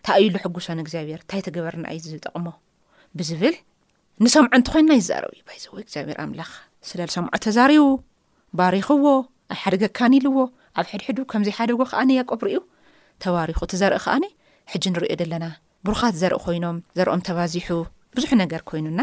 ታ 0.07 0.13
እዩሉ 0.23 0.35
ሕጉሶን 0.43 0.79
እግዚኣብሔር 0.83 1.19
እንታይ 1.21 1.41
ተገበርና 1.45 1.85
እዩ 1.95 2.03
ዝጠቕሞ 2.11 2.47
ብዝብል 3.17 3.55
ንሰምዖ 4.25 4.49
እንት 4.57 4.67
ኮይኑና 4.73 4.91
ይዛረብ 4.99 5.31
እዩ 5.35 5.41
ይዘዎ 5.57 5.73
እግዚኣብሔር 5.83 6.17
ኣምላኽ 6.23 6.51
ስለል 6.89 7.09
ሰምዖ 7.15 7.29
ተዛርቡ 7.45 7.81
ባሪኽዎ 8.57 9.05
ኣይ 9.53 9.57
ሓደገ 9.63 9.83
ካኒልዎ 9.97 10.37
ኣብ 10.79 10.85
ሕድሕዱ 10.91 11.17
ከምዘይ 11.31 11.53
ሓደጎ 11.57 11.79
ከኣኒ 11.91 12.09
ያቆብርእዩ 12.19 12.59
ተባሪኹ 13.25 13.59
እቲ 13.67 13.73
ዘርኢ 13.81 13.97
ከኣኒ 14.05 14.25
ሕጂ 14.71 14.83
ንሪዮ 14.93 15.09
ዘለና 15.21 15.45
ብሩኻት 15.87 16.15
ዘርኢ 16.21 16.39
ኮይኖም 16.45 16.77
ዘርኦም 16.99 17.21
ተባዚሑ 17.29 17.69
ብዙሕ 18.17 18.31
ነገር 18.43 18.61
ኮይኑና 18.71 19.01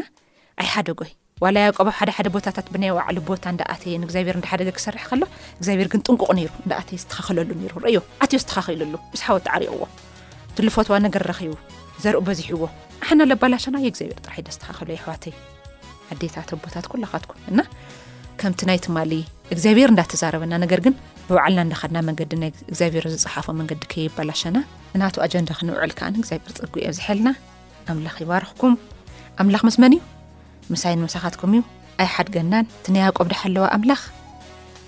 ኣይሓደጎይ 0.64 1.12
ዋላቆባብ 1.46 1.94
ሓደሓደ 2.00 2.26
ቦታታት 2.38 2.66
ብናይ 2.74 2.92
ባዕሉ 3.00 3.16
ቦታ 3.32 3.44
ዳኣይ 3.60 3.94
ንእግዚኣብሔር 4.02 4.36
እዳሓደ 4.40 4.70
ክሰርሕ 4.78 5.04
ከሎ 5.12 5.22
እግዚብሄር 5.58 5.88
ግን 5.94 6.04
ጥንቁቕ 6.08 6.30
ነ 6.40 6.48
ዳኣይ 6.72 6.98
ዝተኻኽለሉ 7.04 7.50
ነ 7.62 7.72
ርዮ 7.84 7.94
ዮ 8.34 8.42
ዝተካኺልሉ 8.42 8.94
ስሓወ 9.20 9.38
ተዓሪቕዎ 9.48 9.82
ትልፈትዋ 10.58 10.94
ነገር 11.06 11.22
ረኪቡ 11.30 11.52
ዘርኢ 12.04 12.20
በዚሕ 12.26 12.46
ዎ 12.62 12.64
ኣሓና 13.02 13.22
ለባላሻና 13.30 13.76
ዮ 13.84 13.88
ግዚብሔር 13.94 14.18
ጥራሕ 14.26 14.38
ደስተካከለይ 14.48 14.96
ኣሕዋተ 15.00 15.24
ዩ 15.32 15.34
ኣዴታ 16.12 16.36
ቶቦታት 16.50 16.86
ኩላካትኩም 16.92 17.42
ና 17.58 17.62
ከምቲ 18.40 18.60
ናይ 18.70 18.78
ትማሊ 18.86 19.12
እግዚኣብሔር 19.54 19.88
እንዳተዛረበና 19.92 20.54
ነገር 20.64 20.80
ግን 20.86 20.94
ብባዕልና 21.28 21.60
እንዳካድና 21.66 21.98
መንገዲ 22.08 22.32
ናይ 22.42 22.50
እግዚኣብሔር 22.70 23.04
ዝፀሓፈ 23.22 23.46
መንገዲ 23.60 23.82
ከይባላሻና 23.92 24.58
እናቱ 24.96 25.14
ኣጀንዳ 25.26 25.50
ክንውዕል 25.60 25.92
ከዓ 26.00 26.08
እግዚብሔር 26.22 26.52
ፅጉእዮ 26.64 26.90
ዝሕልና 26.98 27.30
ኣምላኽ 27.94 28.16
ይዋርክኩም 28.24 28.74
ኣምላኽ 29.44 29.62
ምስመን 29.68 29.94
እዩ 29.98 30.02
ምሳይ 30.74 30.94
ንመሳኻትኩም 31.00 31.54
እዩ 31.56 31.62
ኣይ 32.04 32.10
ሓድ 32.16 32.30
ገናን 32.36 32.68
ትንያ 32.84 33.08
ቆብዳ 33.18 33.34
ኣለዋ 33.48 33.64
ኣምላኽ 33.76 34.02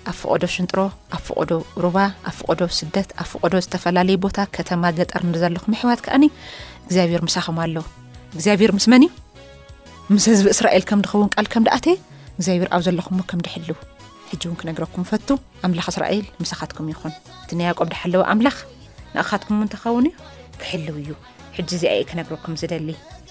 ኣብ 0.09 0.15
ፍቀዶ 0.21 0.43
ሽንጥሮ 0.53 0.79
ኣብ 1.15 1.21
ፍቅዶ 1.27 1.51
ሩባ 1.83 1.97
ኣብ 2.29 2.33
ፍቅዶ 2.39 2.59
ስደት 2.79 3.09
ኣብ 3.21 3.27
ፍቆዶ 3.31 3.53
ዝተፈላለየ 3.65 4.17
ቦታ 4.25 4.37
ከተማ 4.55 4.83
ገጠርዘለኹ 4.97 5.63
ምሕዋት 5.73 5.99
ከኣኒ 6.05 6.25
እግዚኣብሄር 6.85 7.21
ምሳኹም 7.27 7.57
ኣለዉ 7.63 7.85
እግዚኣብሔር 8.35 8.71
ምስ 8.77 8.85
መኒ 8.93 9.03
ምስ 10.13 10.25
ህዝቢ 10.31 10.47
እስራኤል 10.55 10.83
ከም 10.89 10.99
ድኸውን 11.05 11.29
ቃል 11.35 11.47
ከም 11.53 11.63
ደኣተ 11.67 11.87
እግዚኣብሔር 12.37 12.69
ኣብ 12.75 12.81
ዘለኹሞ 12.87 13.17
ከም 13.31 13.39
ዲሕልው 13.47 13.77
ሕጂ 14.29 14.41
እውን 14.49 14.57
ክነግረኩም 14.61 15.03
ፈቱ 15.11 15.27
ኣምላኽ 15.67 15.87
እስራኤል 15.93 16.25
ምሳኻትኩም 16.43 16.87
ይኹን 16.93 17.13
እቲ 17.43 17.51
ንያቆም 17.59 17.91
ድሓለወ 17.93 18.23
ኣምላኽ 18.35 18.57
ንኣኻትኩም 19.15 19.61
ትኸውን 19.75 20.07
ዩ 20.11 20.15
ክሕልው 20.61 20.97
እዩ 21.03 21.11
ሕጂ 21.57 21.69
እዚኣየ 21.79 22.01
ክነግረኩም 22.09 22.55
ዝደሊ 22.61 22.89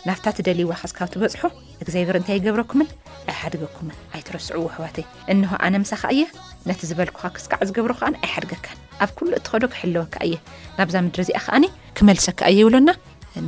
ናብታት 0.09 0.37
ደሊይዋ 0.47 0.73
ካስካብ 0.81 1.09
ትበፅሑ 1.13 1.43
እግዚኣብር 1.83 2.17
እንታይ 2.19 2.35
ይገብረኩምን 2.39 2.89
ኣይሓድገኩምን 3.31 3.97
ኣይትርስዕዎ 4.17 4.63
ህዋትይ 4.75 5.07
እንሆ 5.33 5.51
ኣነ 5.67 5.75
ምሳኪ 5.83 6.03
እየ 6.15 6.23
ነቲ 6.69 6.81
ዝበልኩካ 6.91 7.25
ክስካዕ 7.37 7.61
ዝገብሮ 7.69 7.93
ከዓ 8.01 8.09
ኣይሓድገካን 8.27 8.79
ኣብ 9.05 9.11
ኩሉ 9.19 9.31
እት 9.39 9.47
ከዶ 9.53 9.65
ክሕልወካ 9.73 10.15
እየ 10.29 10.35
ናብዛ 10.79 10.95
ምድሪ 11.07 11.21
እዚኣ 11.27 11.39
ከዓኒ 11.47 11.65
ክመልሰካ 11.99 12.41
የ 12.55 12.59
ይብሉና 12.61 12.89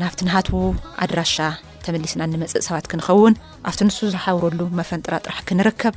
ናብቲ 0.00 0.20
ንሃት 0.28 0.48
ኣድራሻ 1.04 1.36
ተመሊስና 1.84 2.22
ንመፅእ 2.32 2.64
ሰባት 2.68 2.86
ክንኸውን 2.92 3.34
ኣብቲ 3.68 3.80
ንሱ 3.88 3.98
ዝሓብረሉ 4.16 4.60
መፈንጥራ 4.80 5.12
ጥራሕ 5.26 5.40
ክንርከብ 5.50 5.94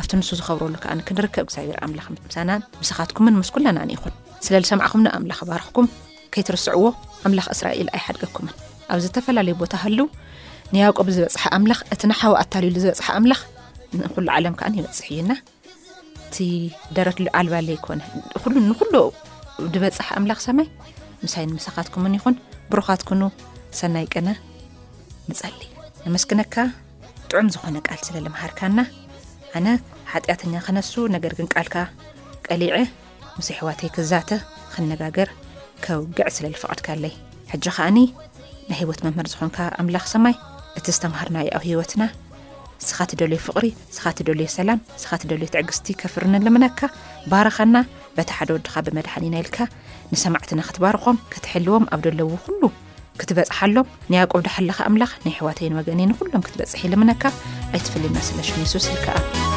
ኣብቲ 0.00 0.12
ንሱ 0.20 0.28
ዝኸብረሉ 0.42 0.74
ከዓ 0.82 0.90
ክንርከብ 1.08 1.46
ግዚኣብር 1.50 1.78
ኣምላኽ 1.86 2.06
ምትምሳና 2.14 2.50
ምሳኻትኩምን 2.82 3.36
ምስ 3.40 3.52
ኩለና 3.56 3.78
ይኹን 3.96 4.14
ስለ 4.46 4.54
ዝሰማዕኹም 4.66 5.04
ን 5.06 5.10
ኣምላኽ 5.16 5.40
ባርክኩም 5.52 5.88
ከይትርስዕዎ 6.34 6.86
ኣምላኽ 7.28 7.46
እስራኤል 7.56 7.88
ኣይሓድገኩምን 7.98 8.54
ኣብ 8.92 8.98
ዝተፈላለዩ 9.04 9.54
ቦታ 9.62 9.74
ሃሉው 9.82 10.08
ንያውቆ 10.74 10.98
ብዝበፅሓ 11.08 11.44
ኣምላኽ 11.56 11.80
እቲ 11.94 12.02
ንሓወ 12.10 12.32
ኣታልሉ 12.42 12.74
ዝበፅሓ 12.84 13.08
ኣምላኽ 13.18 13.40
ንኩሉ 14.02 14.24
ዓለም 14.36 14.54
ከዓን 14.60 14.76
ይበፅሕ 14.78 15.06
እዩና 15.14 15.32
እቲ 16.26 16.36
ደረትሉኣልባለ 16.96 17.68
ይኮነ 17.76 18.00
ኩሉ 18.44 18.54
ንኩሉ 18.70 18.94
ዝበፅሕ 19.74 20.08
ኣምላኽ 20.18 20.38
ሰማይ 20.46 20.68
ምሳይ 21.24 21.44
ንምሳኻትኩምን 21.50 22.16
ይኹን 22.18 22.36
ብሩኻትኩኑ 22.72 23.22
ሰናይ 23.80 24.06
ቀነ 24.14 24.28
ንፀሊ 25.30 25.60
ንመስክነካ 26.06 26.54
ጥዑም 27.28 27.48
ዝኮነ 27.54 27.76
ቃል 27.88 28.00
ስለ 28.06 28.16
ልምሃርካና 28.26 28.78
ኣነ 29.58 29.68
ሓጢኣተኛ 30.12 30.54
ክነሱ 30.66 30.92
ነገር 31.14 31.32
ግን 31.38 31.46
ቃልካ 31.54 31.76
ቀሊዐ 32.48 32.74
ምስይ 33.36 33.54
ሕዋተይ 33.60 33.90
ክዛተ 33.94 34.30
ክነጋገር 34.72 35.28
ከውግዕ 35.84 36.26
ስለልፍቀድካ 36.36 36.88
ኣለይ 36.96 37.14
ናይ 38.70 38.78
ሂይወት 38.80 39.00
መምህር 39.06 39.26
ዝኾንካ 39.32 39.56
ኣምላኽ 39.80 40.04
ሰማይ 40.12 40.34
እቲ 40.78 40.86
ዝተምሃርናዩ 40.96 41.48
ኣብ 41.56 41.62
ሂወትና 41.70 42.02
ስኻት 42.88 43.10
ደልዩ 43.20 43.38
ፍቕሪ 43.46 43.66
ስኻት 43.96 44.18
ደልዩ 44.28 44.48
ሰላም 44.58 44.78
ስኻት 45.02 45.22
ደልዩ 45.30 45.46
ትዕግስቲ 45.54 45.86
ከፍርን 46.00 46.34
ልምነካ 46.46 46.80
ባርኻና 47.32 47.76
በታ 48.16 48.30
ሓደ 48.38 48.50
ወድካ 48.56 48.74
ብመድሓኒ 48.86 49.24
ኢናኢልካ 49.30 49.58
ንሰማዕትና 50.12 50.60
ክትባርኾም 50.68 51.20
ክትሕልዎም 51.34 51.86
ኣብ 51.94 52.02
ደለዎ 52.06 52.28
ኩሉ 52.46 52.62
ክትበፅሓሎም 53.22 53.90
ንያቆብዳሓለካ 54.12 54.78
ኣምላኽ 54.90 55.12
ናይ 55.26 55.36
ሕዋተይን 55.40 55.76
ወገንንኩሎም 55.80 56.46
ክትበፅሒ 56.48 56.82
ልምነካ 56.94 57.22
ኣይትፈለዩና 57.74 58.18
ስለሽነስውስል 58.30 58.98
ከኣ 59.06 59.53